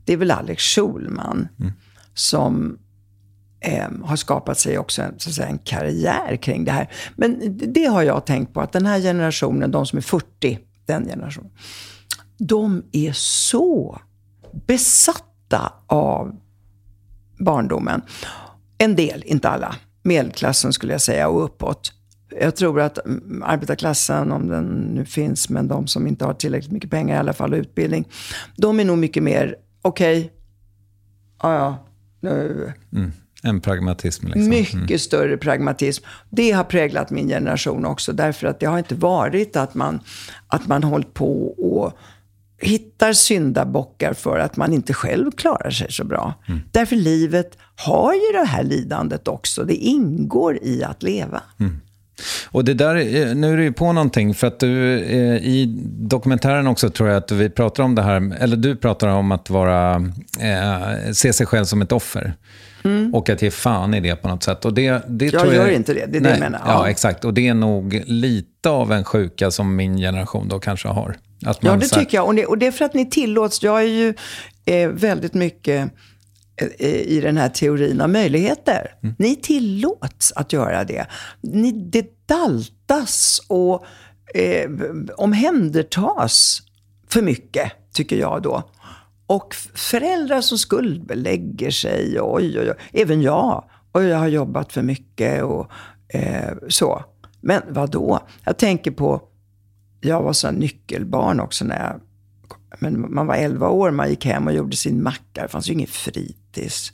det 0.05 0.13
är 0.13 0.17
väl 0.17 0.31
Alex 0.31 0.63
Schulman. 0.63 1.47
Som 2.13 2.77
eh, 3.61 3.87
har 4.03 4.15
skapat 4.15 4.59
sig 4.59 4.77
också 4.77 5.01
en, 5.01 5.19
så 5.19 5.31
säga, 5.31 5.47
en 5.47 5.59
karriär 5.59 6.35
kring 6.41 6.65
det 6.65 6.71
här. 6.71 6.89
Men 7.15 7.57
det 7.73 7.85
har 7.85 8.01
jag 8.03 8.25
tänkt 8.25 8.53
på, 8.53 8.61
att 8.61 8.71
den 8.71 8.85
här 8.85 8.99
generationen, 8.99 9.71
de 9.71 9.85
som 9.85 9.97
är 9.97 10.01
40, 10.01 10.59
den 10.85 11.05
generationen, 11.05 11.51
de 12.37 12.83
är 12.91 13.11
så 13.13 14.01
besatta 14.67 15.73
av 15.87 16.35
barndomen. 17.39 18.01
En 18.77 18.95
del, 18.95 19.23
inte 19.25 19.49
alla. 19.49 19.75
Medelklassen 20.03 20.73
skulle 20.73 20.93
jag 20.93 21.01
säga 21.01 21.29
och 21.29 21.43
uppåt. 21.43 21.93
Jag 22.39 22.55
tror 22.55 22.81
att 22.81 23.05
mm, 23.05 23.43
arbetarklassen, 23.45 24.31
om 24.31 24.47
den 24.47 24.65
nu 24.65 25.05
finns, 25.05 25.49
men 25.49 25.67
de 25.67 25.87
som 25.87 26.07
inte 26.07 26.25
har 26.25 26.33
tillräckligt 26.33 26.71
mycket 26.71 26.89
pengar 26.89 27.15
i 27.15 27.19
alla 27.19 27.33
fall 27.33 27.53
och 27.53 27.59
utbildning. 27.59 28.07
De 28.55 28.79
är 28.79 28.85
nog 28.85 28.97
mycket 28.97 29.23
mer, 29.23 29.55
okej, 29.81 30.31
ja 31.41 31.53
ja, 31.53 31.85
nu, 32.19 32.73
Mm. 32.93 33.11
En 33.43 33.61
pragmatism 33.61 34.27
liksom. 34.27 34.49
mycket 34.49 35.01
större 35.01 35.37
pragmatism. 35.37 36.05
Det 36.29 36.51
har 36.51 36.63
präglat 36.63 37.09
min 37.09 37.27
generation 37.27 37.85
också. 37.85 38.13
Därför 38.13 38.47
att 38.47 38.59
det 38.59 38.65
har 38.65 38.77
inte 38.77 38.95
varit 38.95 39.55
att 39.55 39.73
man, 39.73 39.99
att 40.47 40.67
man 40.67 40.83
hållit 40.83 41.13
på 41.13 41.47
och 41.47 41.93
hittar 42.61 43.13
syndabockar 43.13 44.13
för 44.13 44.39
att 44.39 44.57
man 44.57 44.73
inte 44.73 44.93
själv 44.93 45.31
klarar 45.31 45.69
sig 45.69 45.91
så 45.91 46.03
bra. 46.03 46.33
Därför 46.71 46.95
livet 46.95 47.57
har 47.75 48.13
ju 48.13 48.39
det 48.39 48.45
här 48.45 48.63
lidandet 48.63 49.27
också. 49.27 49.63
Det 49.63 49.75
ingår 49.75 50.59
i 50.61 50.83
att 50.83 51.03
leva. 51.03 51.41
Och 52.45 52.65
det 52.65 52.73
där, 52.73 52.95
eh, 52.95 53.35
nu 53.35 53.53
är 53.53 53.57
du 53.57 53.63
ju 53.63 53.73
på 53.73 53.93
någonting, 53.93 54.33
för 54.33 54.47
att 54.47 54.59
du 54.59 54.99
eh, 54.99 55.35
i 55.35 55.65
dokumentären 55.99 56.67
också 56.67 56.89
tror 56.89 57.09
jag 57.09 57.17
att 57.17 57.31
vi 57.31 57.49
pratar 57.49 57.83
om 57.83 57.95
det 57.95 58.01
här, 58.01 58.35
eller 58.39 58.57
du 58.57 58.75
pratar 58.75 59.07
om 59.07 59.31
att 59.31 59.49
vara, 59.49 59.95
eh, 60.39 61.11
se 61.13 61.33
sig 61.33 61.45
själv 61.45 61.65
som 61.65 61.81
ett 61.81 61.91
offer. 61.91 62.33
Och 63.13 63.29
att 63.29 63.41
ge 63.41 63.51
fan 63.51 63.93
i 63.93 63.99
det 63.99 64.15
på 64.15 64.27
något 64.27 64.43
sätt. 64.43 64.65
Och 64.65 64.73
det, 64.73 65.01
det 65.07 65.25
Jag 65.25 65.41
tror 65.41 65.53
gör 65.53 65.69
inte 65.69 65.93
det, 65.93 66.05
det 66.05 66.17
är 66.17 66.21
det 66.21 66.29
jag 66.29 66.39
menar. 66.39 66.61
Ja. 66.65 66.71
Ja. 66.71 66.89
exakt. 66.89 67.25
Och 67.25 67.33
det 67.33 67.47
är 67.47 67.53
nog 67.53 68.03
lite 68.05 68.69
av 68.69 68.91
en 68.91 69.03
sjuka 69.03 69.51
som 69.51 69.75
min 69.75 69.97
generation 69.97 70.47
då 70.47 70.59
kanske 70.59 70.87
har. 70.87 71.15
Att 71.45 71.57
Ja, 71.61 71.69
man 71.69 71.79
det 71.79 71.85
så 71.85 71.95
här- 71.95 72.03
tycker 72.03 72.17
jag. 72.17 72.27
Och 72.27 72.35
det, 72.35 72.45
och 72.45 72.57
det 72.57 72.67
är 72.67 72.71
för 72.71 72.85
att 72.85 72.93
ni 72.93 73.09
tillåts. 73.09 73.63
Jag 73.63 73.79
är 73.81 73.85
ju 73.87 74.13
eh, 74.65 74.89
väldigt 74.89 75.33
mycket 75.33 75.91
eh, 76.79 76.87
i 76.89 77.19
den 77.23 77.37
här 77.37 77.49
teorin 77.49 78.01
av 78.01 78.09
möjligheter. 78.09 78.87
Ni 79.17 79.35
tillåts 79.35 80.31
att 80.35 80.53
göra 80.53 80.83
det. 80.83 81.05
Ni, 81.41 81.71
det 81.71 82.27
daltas 82.27 83.41
och 83.47 83.85
eh, 84.35 84.69
omhändertas 85.17 86.61
för 87.09 87.21
mycket, 87.21 87.71
tycker 87.93 88.15
jag 88.17 88.41
då. 88.41 88.63
Och 89.27 89.55
föräldrar 89.75 90.41
som 90.41 90.57
skuldbelägger 90.57 91.71
sig, 91.71 92.17
oj, 92.21 92.59
oj, 92.59 92.69
oj. 92.69 92.75
Även 93.01 93.21
jag. 93.21 93.63
Och 93.91 94.03
jag 94.03 94.17
har 94.17 94.27
jobbat 94.27 94.73
för 94.73 94.81
mycket 94.81 95.43
och 95.43 95.71
eh, 96.13 96.53
så. 96.69 97.03
Men 97.41 97.61
vad 97.69 97.91
då? 97.91 98.19
Jag 98.43 98.57
tänker 98.57 98.91
på 98.91 99.21
jag 100.01 100.21
var 100.21 100.33
sån 100.33 100.55
nyckelbarn 100.55 101.39
också 101.39 101.65
när 101.65 101.79
jag... 101.79 102.01
Men 102.79 103.13
man 103.13 103.27
var 103.27 103.35
11 103.35 103.69
år, 103.69 103.91
man 103.91 104.09
gick 104.09 104.25
hem 104.25 104.47
och 104.47 104.53
gjorde 104.53 104.75
sin 104.75 105.03
macka. 105.03 105.41
Det 105.41 105.47
fanns 105.47 105.69
ju 105.69 105.73
ingen 105.73 105.87
fritids. 105.87 106.93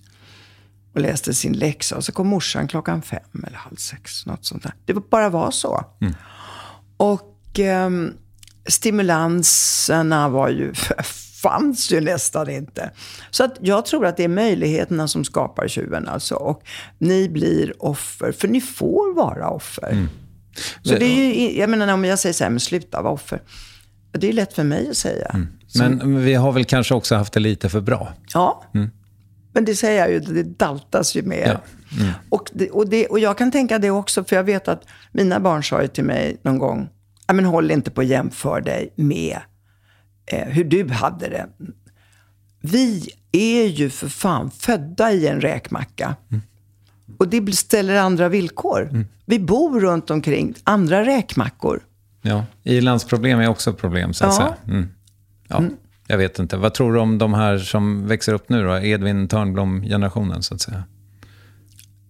Och 0.93 1.01
läste 1.01 1.33
sin 1.33 1.53
läxa. 1.53 1.95
Och 1.95 2.03
så 2.03 2.11
kom 2.11 2.27
morsan 2.27 2.67
klockan 2.67 3.01
fem 3.01 3.43
eller 3.47 3.57
halv 3.57 3.75
sex. 3.75 4.25
Något 4.25 4.45
sånt 4.45 4.63
där. 4.63 4.73
Det 4.85 4.93
bara 5.09 5.29
var 5.29 5.51
så. 5.51 5.85
Och 6.97 7.59
ehm, 7.59 8.13
stimulanserna 8.67 10.29
var 10.29 10.49
ju, 10.49 10.73
fanns 11.41 11.91
ju 11.91 12.01
nästan 12.01 12.49
inte. 12.49 12.91
Så 13.31 13.43
att 13.43 13.57
jag 13.61 13.85
tror 13.85 14.05
att 14.05 14.17
det 14.17 14.23
är 14.23 14.27
möjligheterna 14.27 15.07
som 15.07 15.23
skapar 15.23 15.67
tjuven 15.67 16.07
alltså. 16.07 16.35
Och 16.35 16.63
ni 16.97 17.29
blir 17.29 17.83
offer, 17.83 18.31
för 18.31 18.47
ni 18.47 18.61
får 18.61 19.13
vara 19.15 19.49
offer. 19.49 20.07
Så 20.81 20.95
det 20.95 21.05
är 21.05 21.33
ju, 21.33 21.57
jag 21.59 21.69
menar 21.69 21.93
om 21.93 22.05
jag 22.05 22.19
säger 22.19 22.33
så 22.33 22.43
här, 22.43 22.51
men 22.51 22.59
sluta 22.59 23.01
vara 23.01 23.13
offer. 23.13 23.41
Det 24.11 24.29
är 24.29 24.33
lätt 24.33 24.53
för 24.53 24.63
mig 24.63 24.89
att 24.89 24.97
säga. 24.97 25.47
Men 25.75 26.23
vi 26.23 26.33
har 26.33 26.51
väl 26.51 26.65
kanske 26.65 26.93
också 26.93 27.15
haft 27.15 27.33
det 27.33 27.39
lite 27.39 27.69
för 27.69 27.81
bra. 27.81 28.13
Ja. 28.33 28.63
Men 29.53 29.65
det 29.65 29.75
säger 29.75 29.99
jag 29.99 30.11
ju, 30.11 30.19
det 30.19 30.43
daltas 30.43 31.15
ju 31.15 31.21
med. 31.21 31.47
Ja. 31.47 31.61
Och, 32.29 32.49
det, 32.53 32.69
och, 32.69 32.89
det, 32.89 33.07
och 33.07 33.19
jag 33.19 33.37
kan 33.37 33.51
tänka 33.51 33.79
det 33.79 33.89
också, 33.91 34.23
för 34.23 34.35
jag 34.35 34.43
vet 34.43 34.67
att 34.67 34.83
mina 35.11 35.39
barn 35.39 35.63
sa 35.63 35.81
ju 35.81 35.87
till 35.87 36.03
mig 36.03 36.37
någon 36.41 36.57
gång, 36.57 36.89
"Ja, 37.27 37.33
men 37.33 37.45
håll 37.45 37.71
inte 37.71 37.91
på 37.91 38.01
att 38.01 38.07
jämföra 38.07 38.61
dig 38.61 38.93
med 38.95 39.37
eh, 40.25 40.47
hur 40.47 40.63
du 40.63 40.89
hade 40.89 41.29
det. 41.29 41.45
Vi 42.61 43.09
är 43.31 43.65
ju 43.65 43.89
för 43.89 44.07
fan 44.07 44.51
födda 44.51 45.11
i 45.11 45.27
en 45.27 45.41
räkmacka. 45.41 46.15
Och 47.17 47.27
det 47.27 47.55
ställer 47.55 47.95
andra 47.95 48.29
villkor. 48.29 49.05
Vi 49.25 49.39
bor 49.39 49.79
runt 49.79 50.09
omkring 50.09 50.53
andra 50.63 51.05
räkmackor. 51.05 51.79
Ja. 52.21 52.45
I-landsproblem 52.63 53.39
är 53.39 53.47
också 53.47 53.73
problem, 53.73 54.13
så 54.13 54.25
att 54.25 54.33
Ja. 54.33 54.37
säga. 54.37 54.55
Mm. 54.77 54.89
Ja. 55.47 55.63
Jag 56.07 56.17
vet 56.17 56.39
inte. 56.39 56.57
Vad 56.57 56.73
tror 56.73 56.93
du 56.93 56.99
om 56.99 57.17
de 57.17 57.33
här 57.33 57.57
som 57.57 58.07
växer 58.07 58.33
upp 58.33 58.49
nu 58.49 58.63
då? 58.63 58.77
Edvin 58.79 59.27
Törnblom-generationen, 59.27 60.43
så 60.43 60.55
att 60.55 60.61
säga. 60.61 60.83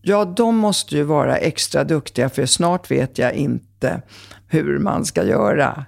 Ja, 0.01 0.25
de 0.25 0.57
måste 0.57 0.95
ju 0.95 1.03
vara 1.03 1.37
extra 1.37 1.83
duktiga 1.83 2.29
för 2.29 2.45
snart 2.45 2.91
vet 2.91 3.17
jag 3.17 3.33
inte 3.33 4.01
hur 4.47 4.79
man 4.79 5.05
ska 5.05 5.23
göra. 5.23 5.85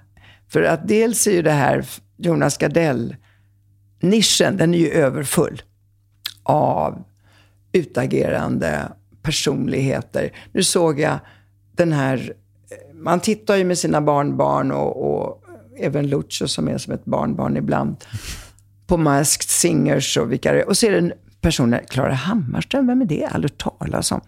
För 0.48 0.62
att 0.62 0.88
dels 0.88 1.26
är 1.26 1.32
ju 1.32 1.42
det 1.42 1.50
här 1.52 1.86
Jonas 2.16 2.58
Gardell-nischen, 2.58 4.56
den 4.56 4.74
är 4.74 4.78
ju 4.78 4.90
överfull 4.90 5.62
av 6.42 7.04
utagerande 7.72 8.92
personligheter. 9.28 10.32
Nu 10.52 10.62
såg 10.62 11.00
jag 11.00 11.18
den 11.76 11.92
här, 11.92 12.32
man 12.94 13.20
tittar 13.20 13.56
ju 13.56 13.64
med 13.64 13.78
sina 13.78 14.00
barnbarn 14.00 14.72
och, 14.72 15.20
och 15.20 15.44
även 15.78 16.06
Lucio 16.06 16.46
som 16.46 16.68
är 16.68 16.78
som 16.78 16.92
ett 16.92 17.04
barnbarn 17.04 17.56
ibland 17.56 17.96
på 18.86 18.96
Masked 18.96 19.48
Singers 19.48 20.16
och 20.16 20.32
vilka 20.32 20.52
det 20.52 20.60
är. 20.60 20.68
Och 20.68 20.76
så 20.76 20.86
är 20.86 20.90
det 20.90 20.98
en 20.98 21.12
person, 21.40 21.76
Klara 21.88 22.14
Hammarström, 22.14 22.86
vem 22.86 23.00
är 23.00 23.04
det? 23.04 23.24
Aldrig 23.24 23.50
hört 23.50 23.78
talas 23.78 24.12
om. 24.12 24.20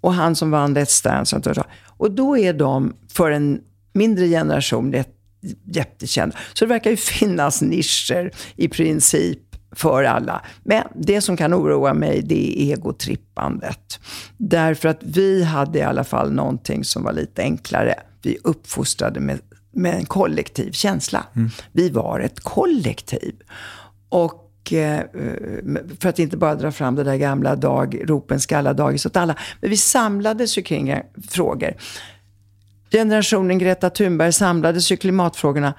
Och 0.00 0.14
han 0.14 0.36
som 0.36 0.50
vann 0.50 0.76
Let's 0.76 1.04
Dance. 1.04 1.36
Och, 1.36 1.44
så. 1.56 1.64
och 1.86 2.10
då 2.10 2.38
är 2.38 2.52
de, 2.52 2.94
för 3.12 3.30
en 3.30 3.60
mindre 3.92 4.28
generation, 4.28 4.92
rätt 4.92 5.14
jättekända. 5.64 6.36
Så 6.54 6.64
det 6.64 6.68
verkar 6.68 6.90
ju 6.90 6.96
finnas 7.20 7.62
nischer 7.62 8.30
i 8.56 8.68
princip 8.68 9.47
för 9.72 10.04
alla. 10.04 10.42
Men 10.62 10.84
det 10.94 11.20
som 11.20 11.36
kan 11.36 11.54
oroa 11.54 11.94
mig, 11.94 12.22
det 12.22 12.62
är 12.62 12.72
egotrippandet. 12.72 14.00
Därför 14.36 14.88
att 14.88 14.98
vi 15.00 15.44
hade 15.44 15.78
i 15.78 15.82
alla 15.82 16.04
fall 16.04 16.32
någonting 16.32 16.84
som 16.84 17.02
var 17.04 17.12
lite 17.12 17.42
enklare. 17.42 17.94
Vi 18.22 18.38
uppfostrade 18.44 19.20
med, 19.20 19.40
med 19.72 19.94
en 19.94 20.04
kollektiv 20.04 20.72
känsla. 20.72 21.26
Vi 21.72 21.90
var 21.90 22.20
ett 22.20 22.40
kollektiv. 22.40 23.34
Och 24.08 24.72
eh, 24.72 25.00
för 26.00 26.08
att 26.08 26.18
inte 26.18 26.36
bara 26.36 26.54
dra 26.54 26.72
fram 26.72 26.94
det 26.94 27.04
där 27.04 27.16
gamla 27.16 27.56
dag, 27.56 28.10
ropen 28.10 28.40
ska 28.40 28.58
alla 28.58 28.72
dagis 28.72 29.06
åt 29.06 29.16
alla. 29.16 29.36
Men 29.60 29.70
vi 29.70 29.76
samlades 29.76 30.58
ju 30.58 30.62
kring 30.62 30.88
eh, 30.88 31.02
frågor. 31.28 31.74
Generationen 32.90 33.58
Greta 33.58 33.90
Thunberg 33.90 34.32
samlades 34.32 34.92
ju 34.92 34.96
klimatfrågorna 34.96 35.74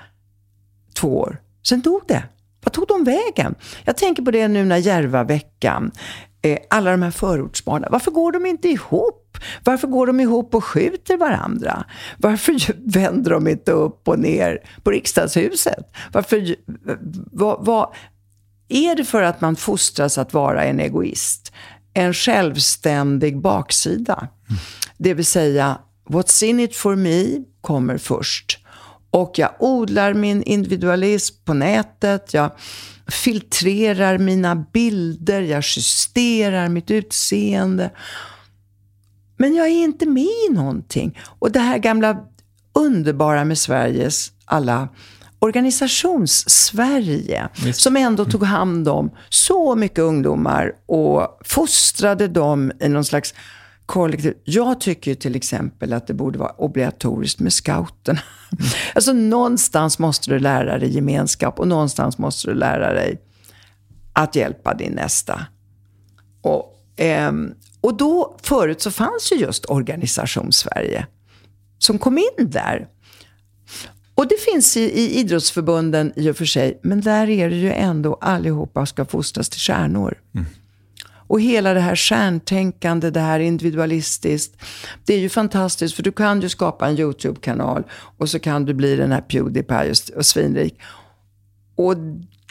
två 0.93 1.19
år. 1.19 1.37
Sen 1.63 1.81
dog 1.81 2.01
det. 2.07 2.23
Vad 2.63 2.73
tog 2.73 2.87
de 2.87 3.03
vägen? 3.03 3.55
Jag 3.85 3.97
tänker 3.97 4.23
på 4.23 4.31
det 4.31 4.47
nu 4.47 4.65
när 4.65 4.77
Järvaveckan, 4.77 5.91
eh, 6.41 6.57
alla 6.69 6.91
de 6.91 7.01
här 7.01 7.11
förortsbarnen, 7.11 7.89
varför 7.91 8.11
går 8.11 8.31
de 8.31 8.45
inte 8.45 8.69
ihop? 8.69 9.37
Varför 9.63 9.87
går 9.87 10.07
de 10.07 10.19
ihop 10.19 10.55
och 10.55 10.63
skjuter 10.63 11.17
varandra? 11.17 11.85
Varför 12.17 12.55
vänder 12.91 13.31
de 13.31 13.47
inte 13.47 13.71
upp 13.71 14.07
och 14.07 14.19
ner 14.19 14.57
på 14.83 14.91
riksdagshuset? 14.91 15.91
Varför, 16.11 16.55
vad, 17.31 17.65
vad, 17.65 17.93
är 18.69 18.95
det 18.95 19.05
för 19.05 19.21
att 19.21 19.41
man 19.41 19.55
fostras 19.55 20.17
att 20.17 20.33
vara 20.33 20.63
en 20.63 20.79
egoist? 20.79 21.53
En 21.93 22.13
självständig 22.13 23.41
baksida. 23.41 24.27
Det 24.97 25.13
vill 25.13 25.25
säga, 25.25 25.77
what's 26.09 26.43
in 26.43 26.59
it 26.59 26.75
for 26.75 26.95
me 26.95 27.43
kommer 27.61 27.97
först. 27.97 28.59
Och 29.11 29.39
jag 29.39 29.51
odlar 29.59 30.13
min 30.13 30.43
individualism 30.43 31.35
på 31.45 31.53
nätet. 31.53 32.33
Jag 32.33 32.51
filtrerar 33.07 34.17
mina 34.17 34.55
bilder. 34.55 35.41
Jag 35.41 35.63
justerar 35.63 36.69
mitt 36.69 36.91
utseende. 36.91 37.91
Men 39.37 39.55
jag 39.55 39.67
är 39.67 39.83
inte 39.83 40.05
med 40.05 40.23
i 40.23 40.53
någonting. 40.53 41.19
Och 41.39 41.51
det 41.51 41.59
här 41.59 41.77
gamla 41.77 42.17
underbara 42.73 43.45
med 43.45 43.57
Sveriges 43.57 44.31
alla 44.45 44.89
organisations-Sverige. 45.39 47.49
Som 47.73 47.97
ändå 47.97 48.25
tog 48.25 48.43
hand 48.43 48.87
om 48.87 49.11
så 49.29 49.75
mycket 49.75 49.99
ungdomar 49.99 50.73
och 50.85 51.39
fostrade 51.45 52.27
dem 52.27 52.71
i 52.79 52.89
någon 52.89 53.05
slags 53.05 53.33
kollektiv. 53.89 54.33
Jag 54.43 54.81
tycker 54.81 55.15
till 55.15 55.35
exempel 55.35 55.93
att 55.93 56.07
det 56.07 56.13
borde 56.13 56.39
vara 56.39 56.51
obligatoriskt 56.51 57.39
med 57.39 57.53
scouterna. 57.53 58.19
Alltså 58.95 59.13
någonstans 59.13 59.99
måste 59.99 60.29
du 60.29 60.39
lära 60.39 60.77
dig 60.77 60.95
gemenskap 60.95 61.59
och 61.59 61.67
någonstans 61.67 62.17
måste 62.17 62.47
du 62.47 62.53
lära 62.53 62.93
dig 62.93 63.21
att 64.13 64.35
hjälpa 64.35 64.73
din 64.73 64.91
nästa. 64.91 65.45
Och, 66.41 66.75
ehm, 66.97 67.53
och 67.81 67.97
då, 67.97 68.37
förut 68.41 68.81
så 68.81 68.91
fanns 68.91 69.31
ju 69.31 69.35
just 69.35 69.65
Organisationssverige 69.65 71.07
som 71.79 71.99
kom 71.99 72.17
in 72.17 72.49
där. 72.49 72.87
Och 74.15 74.27
det 74.27 74.39
finns 74.39 74.77
i, 74.77 74.81
i 74.81 75.19
idrottsförbunden 75.19 76.13
i 76.15 76.31
och 76.31 76.37
för 76.37 76.45
sig, 76.45 76.79
men 76.83 77.01
där 77.01 77.29
är 77.29 77.49
det 77.49 77.55
ju 77.55 77.71
ändå 77.71 78.17
allihopa 78.21 78.85
ska 78.85 79.05
fostras 79.05 79.49
till 79.49 79.59
stjärnor. 79.59 80.17
Mm. 80.35 80.45
Och 81.29 81.41
hela 81.41 81.73
det 81.73 81.79
här 81.79 81.95
stjärntänkande, 81.95 83.09
det 83.09 83.19
här 83.19 83.39
individualistiskt. 83.39 84.61
Det 85.05 85.13
är 85.13 85.19
ju 85.19 85.29
fantastiskt 85.29 85.95
för 85.95 86.03
du 86.03 86.11
kan 86.11 86.41
ju 86.41 86.49
skapa 86.49 86.87
en 86.87 86.99
YouTube-kanal 86.99 87.83
och 88.17 88.29
så 88.29 88.39
kan 88.39 88.65
du 88.65 88.73
bli 88.73 88.95
den 88.95 89.11
här 89.11 89.21
Pewdiepie 89.21 89.93
och 90.15 90.25
svinrik. 90.25 90.79
Och 91.75 91.95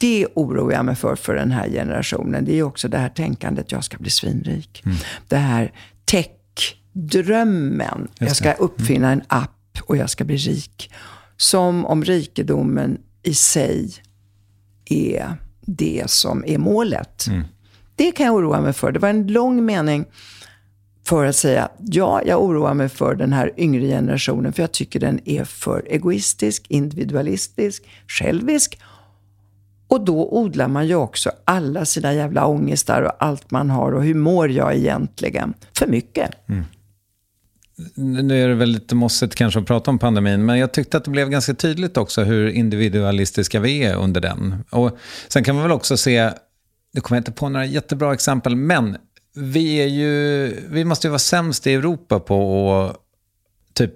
det 0.00 0.26
oroar 0.34 0.72
jag 0.72 0.84
mig 0.84 0.94
för, 0.94 1.16
för 1.16 1.34
den 1.34 1.50
här 1.50 1.68
generationen. 1.68 2.44
Det 2.44 2.58
är 2.58 2.62
också 2.62 2.88
det 2.88 2.98
här 2.98 3.08
tänkandet, 3.08 3.72
jag 3.72 3.84
ska 3.84 3.98
bli 3.98 4.10
svinrik. 4.10 4.82
Mm. 4.84 4.96
Det 5.28 5.36
här 5.36 5.72
tech-drömmen. 6.04 8.08
Jag 8.18 8.36
ska 8.36 8.52
uppfinna 8.52 9.06
mm. 9.06 9.18
en 9.18 9.24
app 9.28 9.78
och 9.82 9.96
jag 9.96 10.10
ska 10.10 10.24
bli 10.24 10.36
rik. 10.36 10.92
Som 11.36 11.86
om 11.86 12.04
rikedomen 12.04 12.98
i 13.22 13.34
sig 13.34 13.92
är 14.84 15.36
det 15.60 16.02
som 16.06 16.44
är 16.46 16.58
målet. 16.58 17.26
Mm. 17.26 17.44
Det 17.98 18.12
kan 18.12 18.26
jag 18.26 18.34
oroa 18.34 18.60
mig 18.60 18.72
för. 18.72 18.92
Det 18.92 18.98
var 18.98 19.08
en 19.08 19.26
lång 19.26 19.64
mening 19.64 20.04
för 21.04 21.24
att 21.24 21.36
säga, 21.36 21.68
ja, 21.78 22.22
jag 22.26 22.42
oroar 22.42 22.74
mig 22.74 22.88
för 22.88 23.14
den 23.14 23.32
här 23.32 23.52
yngre 23.56 23.86
generationen, 23.86 24.52
för 24.52 24.62
jag 24.62 24.72
tycker 24.72 25.00
den 25.00 25.20
är 25.24 25.44
för 25.44 25.84
egoistisk, 25.86 26.66
individualistisk, 26.68 27.82
självisk. 28.06 28.78
Och 29.88 30.04
då 30.04 30.28
odlar 30.32 30.68
man 30.68 30.86
ju 30.86 30.94
också 30.94 31.30
alla 31.44 31.84
sina 31.84 32.14
jävla 32.14 32.46
ångestar 32.46 33.02
och 33.02 33.12
allt 33.18 33.50
man 33.50 33.70
har 33.70 33.92
och 33.92 34.04
hur 34.04 34.14
mår 34.14 34.50
jag 34.50 34.76
egentligen? 34.76 35.54
För 35.78 35.86
mycket. 35.86 36.30
Mm. 36.48 36.64
Nu 37.94 38.44
är 38.44 38.48
det 38.48 38.54
väl 38.54 38.68
lite 38.68 38.94
mossigt 38.94 39.34
kanske 39.34 39.60
att 39.60 39.66
prata 39.66 39.90
om 39.90 39.98
pandemin, 39.98 40.46
men 40.46 40.58
jag 40.58 40.72
tyckte 40.72 40.96
att 40.96 41.04
det 41.04 41.10
blev 41.10 41.28
ganska 41.28 41.54
tydligt 41.54 41.96
också 41.96 42.22
hur 42.22 42.48
individualistiska 42.48 43.60
vi 43.60 43.84
är 43.84 43.96
under 43.96 44.20
den. 44.20 44.64
Och 44.70 44.98
sen 45.28 45.44
kan 45.44 45.54
man 45.54 45.64
väl 45.64 45.72
också 45.72 45.96
se 45.96 46.30
nu 46.98 47.02
kommer 47.02 47.16
jag 47.16 47.20
inte 47.20 47.32
på 47.32 47.48
några 47.48 47.66
jättebra 47.66 48.14
exempel, 48.14 48.56
men 48.56 48.96
vi, 49.34 49.76
är 49.76 49.86
ju, 49.86 50.54
vi 50.70 50.84
måste 50.84 51.06
ju 51.06 51.10
vara 51.10 51.18
sämst 51.18 51.66
i 51.66 51.74
Europa 51.74 52.20
på 52.20 52.72
att 52.72 52.96
typ 53.74 53.94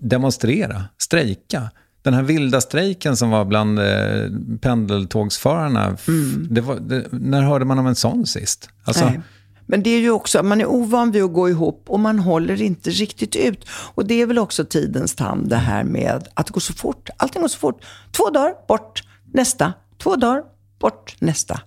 demonstrera, 0.00 0.84
strejka. 0.98 1.70
Den 2.02 2.14
här 2.14 2.22
vilda 2.22 2.60
strejken 2.60 3.16
som 3.16 3.30
var 3.30 3.44
bland 3.44 3.78
eh, 3.78 4.30
pendeltågsförarna, 4.60 5.96
mm. 6.08 6.46
det 6.50 6.60
var, 6.60 6.76
det, 6.76 7.06
när 7.10 7.42
hörde 7.42 7.64
man 7.64 7.78
om 7.78 7.86
en 7.86 7.94
sån 7.94 8.26
sist? 8.26 8.68
Alltså, 8.84 9.04
Nej. 9.04 9.20
Men 9.66 9.82
det 9.82 9.90
är 9.90 10.00
ju 10.00 10.10
också, 10.10 10.42
man 10.42 10.60
är 10.60 10.66
ovan 10.66 11.10
vid 11.10 11.22
att 11.22 11.32
gå 11.32 11.48
ihop 11.48 11.84
och 11.86 12.00
man 12.00 12.18
håller 12.18 12.62
inte 12.62 12.90
riktigt 12.90 13.36
ut. 13.36 13.68
Och 13.70 14.06
det 14.06 14.14
är 14.14 14.26
väl 14.26 14.38
också 14.38 14.64
tidens 14.64 15.14
tand 15.14 15.48
det 15.48 15.56
här 15.56 15.84
med 15.84 16.28
att 16.34 16.46
det 16.46 16.52
går 16.52 16.60
så 16.60 16.72
fort. 16.72 17.10
Allting 17.16 17.42
går 17.42 17.48
så 17.48 17.58
fort. 17.58 17.84
Två 18.12 18.30
dagar, 18.30 18.54
bort, 18.68 19.02
nästa. 19.32 19.72
Två 19.98 20.16
dagar, 20.16 20.42
bort, 20.80 21.16
nästa. 21.18 21.60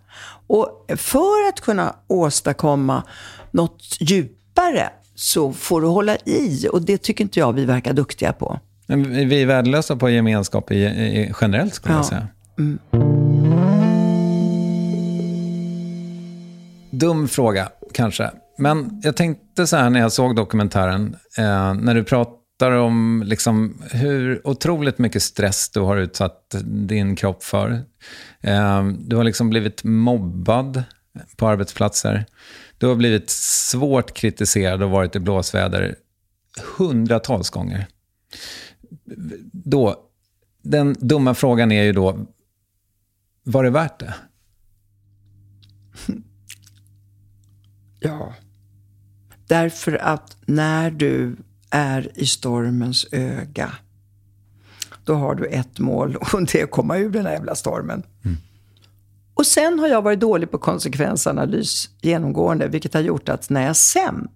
Och 0.47 0.85
för 0.97 1.49
att 1.49 1.61
kunna 1.61 1.95
åstadkomma 2.07 3.03
något 3.51 3.97
djupare 3.99 4.89
så 5.15 5.53
får 5.53 5.81
du 5.81 5.87
hålla 5.87 6.15
i. 6.15 6.67
Och 6.71 6.81
det 6.81 6.97
tycker 6.97 7.23
inte 7.23 7.39
jag 7.39 7.53
vi 7.53 7.65
verkar 7.65 7.93
duktiga 7.93 8.33
på. 8.33 8.59
Vi 8.87 9.41
är 9.41 9.45
värdelösa 9.45 9.95
på 9.95 10.09
gemenskap 10.09 10.71
i, 10.71 10.75
i, 10.75 11.33
generellt, 11.41 11.73
skulle 11.73 11.93
ja. 11.93 11.97
jag 11.99 12.05
säga. 12.05 12.27
Mm. 12.59 12.79
Dum 16.91 17.27
fråga, 17.27 17.69
kanske. 17.93 18.31
Men 18.57 19.01
jag 19.03 19.15
tänkte 19.15 19.67
så 19.67 19.77
här 19.77 19.89
när 19.89 19.99
jag 19.99 20.11
såg 20.11 20.35
dokumentären, 20.35 21.15
eh, 21.37 21.73
när 21.73 21.95
du 21.95 22.03
pratar 22.59 22.71
om 22.71 23.23
liksom 23.25 23.81
hur 23.91 24.47
otroligt 24.47 24.97
mycket 24.97 25.23
stress 25.23 25.69
du 25.69 25.79
har 25.79 25.97
utsatt 25.97 26.55
din 26.65 27.15
kropp 27.15 27.43
för. 27.43 27.83
Ehm, 28.41 29.09
du 29.09 29.15
har 29.15 29.23
liksom 29.23 29.49
blivit 29.49 29.83
mobbad 29.83 30.83
på 31.37 31.47
arbetsplatser. 31.47 32.25
Du 32.77 32.87
har 32.87 32.95
blivit 32.95 33.29
svårt 33.29 34.13
kritiserad 34.13 34.83
och 34.83 34.89
varit 34.89 35.15
i 35.15 35.19
blåsväder 35.19 35.95
hundratals 36.77 37.49
gånger. 37.49 37.87
Då, 39.51 39.95
den 40.61 40.95
dumma 40.99 41.33
frågan 41.33 41.71
är 41.71 41.83
ju 41.83 41.93
då, 41.93 42.27
var 43.43 43.63
det 43.63 43.69
värt 43.69 43.99
det? 43.99 44.13
Ja. 48.05 48.33
Därför 49.47 49.97
att 49.97 50.37
när 50.45 50.91
du 50.91 51.35
är 51.73 52.11
i 52.15 52.25
stormens 52.25 53.05
öga 53.11 53.71
då 55.03 55.15
har 55.15 55.35
du 55.35 55.45
ett 55.45 55.79
mål 55.79 56.15
och 56.33 56.43
det 56.45 56.59
är 56.59 56.63
att 56.63 56.71
komma 56.71 56.97
ur 56.97 57.09
den 57.09 57.25
här 57.25 57.33
jävla 57.33 57.55
stormen. 57.55 58.03
Mm. 58.25 58.37
Och 59.33 59.45
sen 59.45 59.79
har 59.79 59.87
jag 59.87 60.01
varit 60.01 60.19
dålig 60.19 60.51
på 60.51 60.57
konsekvensanalys 60.57 61.89
genomgående, 62.01 62.67
vilket 62.67 62.93
har 62.93 63.01
gjort 63.01 63.29
att 63.29 63.49
när 63.49 63.65
jag 63.65 63.75
sen 63.75 64.27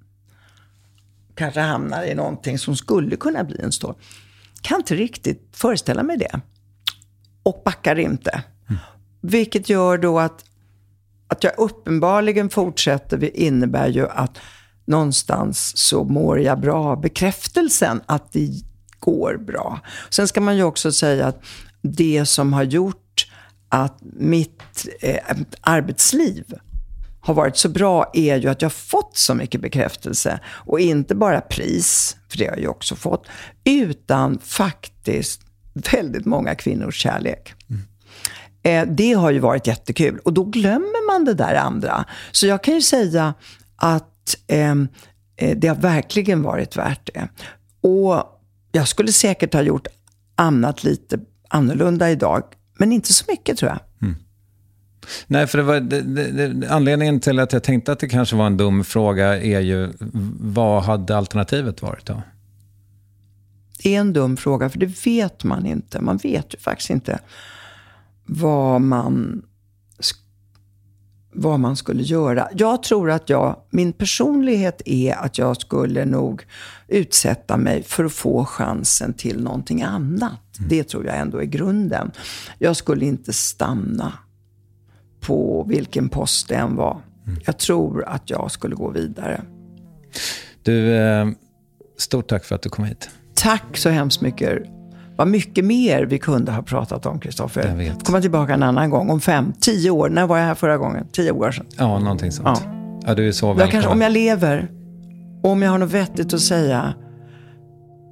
kanske 1.36 1.60
hamnar 1.60 2.04
i 2.04 2.16
någonting 2.16 2.60
som 2.60 2.76
skulle 2.76 3.16
kunna 3.16 3.44
bli 3.44 3.62
en 3.62 3.72
storm, 3.72 3.96
kan 4.62 4.78
inte 4.78 4.96
riktigt 4.96 5.50
föreställa 5.52 6.04
mig 6.04 6.18
det. 6.18 6.42
Och 7.44 7.62
backar 7.66 8.00
inte. 8.00 8.44
Mm. 8.70 8.82
Vilket 9.22 9.70
gör 9.70 9.98
då 9.98 10.20
att, 10.20 10.46
att 11.28 11.44
jag 11.44 11.54
uppenbarligen 11.58 12.50
fortsätter, 12.50 13.38
innebär 13.38 13.88
ju 13.88 14.08
att 14.08 14.38
någonstans 14.88 15.78
så 15.78 16.04
mår 16.04 16.40
jag 16.40 16.60
bra. 16.60 16.96
Bekräftelsen 16.96 18.02
att 18.06 18.32
det 18.32 18.50
går 19.00 19.38
bra. 19.38 19.80
Sen 20.10 20.28
ska 20.28 20.42
man 20.42 20.58
ju 20.58 20.64
också 20.64 20.92
säga 20.92 21.28
att 21.28 21.44
det 21.82 22.26
som 22.26 22.54
har 22.54 22.64
gjort 22.64 23.28
att 23.70 23.98
mitt 24.02 24.88
eh, 25.02 25.38
arbetsliv 25.62 26.54
har 27.22 27.34
varit 27.34 27.58
så 27.58 27.70
bra 27.70 28.12
är 28.14 28.36
ju 28.36 28.50
att 28.50 28.62
jag 28.62 28.74
fått 28.74 29.18
så 29.18 29.36
mycket 29.36 29.62
bekräftelse. 29.62 30.40
Och 30.48 30.80
inte 30.80 31.16
bara 31.16 31.42
pris, 31.42 32.18
för 32.30 32.38
det 32.38 32.46
har 32.46 32.52
jag 32.52 32.60
ju 32.60 32.68
också 32.68 32.96
fått, 32.96 33.28
utan 33.64 34.40
faktiskt 34.40 35.42
väldigt 35.92 36.26
många 36.26 36.56
kvinnors 36.56 37.02
kärlek. 37.02 37.54
Mm. 37.70 37.82
Eh, 38.64 38.96
det 38.96 39.14
har 39.14 39.32
ju 39.32 39.40
varit 39.40 39.68
jättekul. 39.68 40.20
Och 40.20 40.34
då 40.34 40.44
glömmer 40.44 41.08
man 41.12 41.26
det 41.26 41.34
där 41.34 41.56
andra. 41.56 42.06
Så 42.32 42.48
jag 42.48 42.64
kan 42.64 42.74
ju 42.74 42.82
säga 42.82 43.34
att 43.76 44.17
ehm, 44.48 44.88
eh, 45.36 45.58
det 45.58 45.68
har 45.68 45.76
verkligen 45.76 46.44
varit 46.44 46.78
värt 46.78 47.10
det. 47.14 47.28
Och 47.82 48.24
jag 48.72 48.88
skulle 48.88 49.12
säkert 49.12 49.54
ha 49.54 49.62
gjort 49.62 49.88
annat 50.36 50.84
lite 50.84 51.20
annorlunda 51.50 52.12
idag. 52.12 52.44
Men 52.80 52.92
inte 52.92 53.14
så 53.14 53.26
mycket 53.28 53.58
tror 53.58 53.72
jag. 53.72 53.80
Mm. 54.02 54.16
Nej, 55.28 55.48
för 55.48 55.58
det 55.58 55.64
var, 55.64 55.80
det, 55.80 56.02
det, 56.02 56.70
anledningen 56.70 57.20
till 57.20 57.40
att 57.40 57.54
jag 57.54 57.64
tänkte 57.64 57.92
att 57.92 58.00
det 58.00 58.10
kanske 58.10 58.36
var 58.36 58.46
en 58.46 58.58
dum 58.58 58.84
fråga 58.84 59.44
är 59.44 59.60
ju, 59.60 59.94
vad 60.40 60.84
hade 60.84 61.18
alternativet 61.18 61.82
varit 61.82 62.06
då? 62.06 62.22
Det 63.84 63.96
är 63.96 64.00
en 64.00 64.14
dum 64.14 64.38
fråga, 64.38 64.70
för 64.70 64.80
det 64.80 65.06
vet 65.06 65.44
man 65.44 65.66
inte. 65.66 66.02
Man 66.02 66.18
vet 66.18 66.54
ju 66.54 66.60
faktiskt 66.60 66.90
inte 66.90 67.20
vad 68.26 68.82
man 68.82 69.42
vad 71.38 71.60
man 71.60 71.76
skulle 71.76 72.04
göra. 72.04 72.48
Jag 72.54 72.84
tror 72.84 73.12
att 73.12 73.30
jag, 73.30 73.56
min 73.70 73.94
personlighet 73.94 74.82
är 74.86 75.16
att 75.16 75.38
jag 75.38 75.62
skulle 75.62 76.06
nog 76.06 76.46
utsätta 76.88 77.58
mig 77.58 77.84
för 77.84 78.06
att 78.06 78.14
få 78.14 78.46
chansen 78.46 79.14
till 79.14 79.44
någonting 79.44 79.82
annat. 79.82 80.58
Mm. 80.58 80.70
Det 80.70 80.84
tror 80.84 81.06
jag 81.06 81.18
ändå 81.18 81.38
är 81.38 81.46
grunden. 81.46 82.12
Jag 82.60 82.76
skulle 82.76 83.06
inte 83.06 83.34
stanna 83.34 84.14
på 85.20 85.66
vilken 85.70 86.10
post 86.10 86.48
det 86.48 86.56
än 86.56 86.76
var. 86.76 87.02
Mm. 87.26 87.40
Jag 87.46 87.58
tror 87.58 88.04
att 88.08 88.30
jag 88.30 88.52
skulle 88.52 88.76
gå 88.76 88.90
vidare. 88.90 89.42
Du, 90.64 90.96
eh, 90.96 91.28
stort 91.98 92.30
tack 92.30 92.46
för 92.46 92.56
att 92.56 92.62
du 92.62 92.70
kom 92.70 92.86
hit. 92.86 93.10
Tack 93.34 93.78
så 93.78 93.90
hemskt 93.90 94.22
mycket 94.22 94.77
vad 95.18 95.28
mycket 95.28 95.66
mer 95.66 96.04
vi 96.04 96.20
kunde 96.20 96.52
ha 96.52 96.62
pratat 96.62 97.06
om, 97.06 97.20
Kristoffer. 97.20 97.94
Komma 98.04 98.22
tillbaka 98.22 98.54
en 98.54 98.64
annan 98.64 98.90
gång, 98.90 99.10
om 99.10 99.22
fem, 99.22 99.54
tio 99.60 99.90
år. 99.90 100.10
När 100.10 100.28
var 100.28 100.38
jag 100.38 100.46
här 100.46 100.56
förra 100.56 100.78
gången? 100.78 101.08
Tio 101.12 101.32
år 101.32 101.52
sedan. 101.52 101.66
Ja, 101.78 102.00
någonting 102.00 102.32
sånt. 102.32 102.48
Ja. 102.48 102.72
Ja, 103.06 103.16
du 103.16 103.28
är 103.28 103.32
så 103.32 103.48
välkommen. 103.48 103.62
Jag 103.62 103.72
kanske, 103.72 103.92
om 103.92 104.02
jag 104.02 104.12
lever, 104.12 104.72
och 105.44 105.50
om 105.50 105.62
jag 105.62 105.72
har 105.72 105.78
något 105.78 105.92
vettigt 105.92 106.34
att 106.34 106.40
säga. 106.40 106.94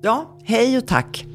Ja, 0.02 0.38
hej 0.44 0.78
och 0.78 0.88
tack. 0.88 1.26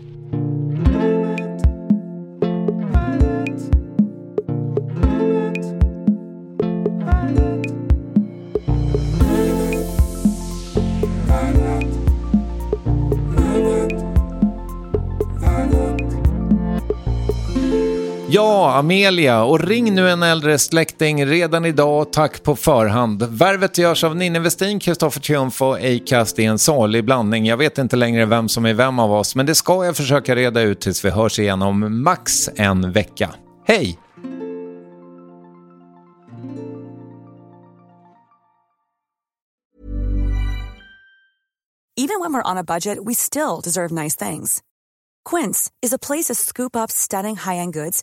Amelia, 18.78 19.44
och 19.44 19.60
ring 19.60 19.94
nu 19.94 20.10
en 20.10 20.22
äldre 20.22 20.58
släkting 20.58 21.26
redan 21.26 21.64
idag, 21.64 22.12
tack 22.12 22.42
på 22.42 22.56
förhand. 22.56 23.22
Värvet 23.22 23.78
görs 23.78 24.04
av 24.04 24.16
Ninni 24.16 24.38
Westin, 24.38 24.80
Kristoffer 24.80 25.20
Triumf 25.20 25.62
och 25.62 25.76
Acast 25.76 26.38
i 26.38 26.44
en 26.44 26.58
salig 26.58 27.04
blandning. 27.04 27.46
Jag 27.46 27.56
vet 27.56 27.78
inte 27.78 27.96
längre 27.96 28.26
vem 28.26 28.48
som 28.48 28.66
är 28.66 28.74
vem 28.74 28.98
av 28.98 29.12
oss, 29.12 29.34
men 29.34 29.46
det 29.46 29.54
ska 29.54 29.84
jag 29.84 29.96
försöka 29.96 30.36
reda 30.36 30.60
ut 30.60 30.80
tills 30.80 31.04
vi 31.04 31.10
hörs 31.10 31.38
igen 31.38 31.62
om 31.62 32.02
max 32.02 32.48
en 32.56 32.92
vecka. 32.92 33.30
Hej! 33.66 33.98
Even 41.96 42.20
when 42.20 42.32
we're 42.32 42.50
on 42.50 42.56
a 42.56 42.64
budget, 42.64 42.98
we 43.04 43.14
still 43.14 43.60
deserve 43.62 43.92
nice 43.92 44.16
things. 44.16 44.62
Quince 45.30 45.70
is 45.82 45.92
a 45.92 45.98
place 45.98 46.24
to 46.24 46.34
scoop 46.34 46.76
up 46.76 46.90
stunning 46.90 47.36
high-end 47.36 47.74
goods 47.74 48.02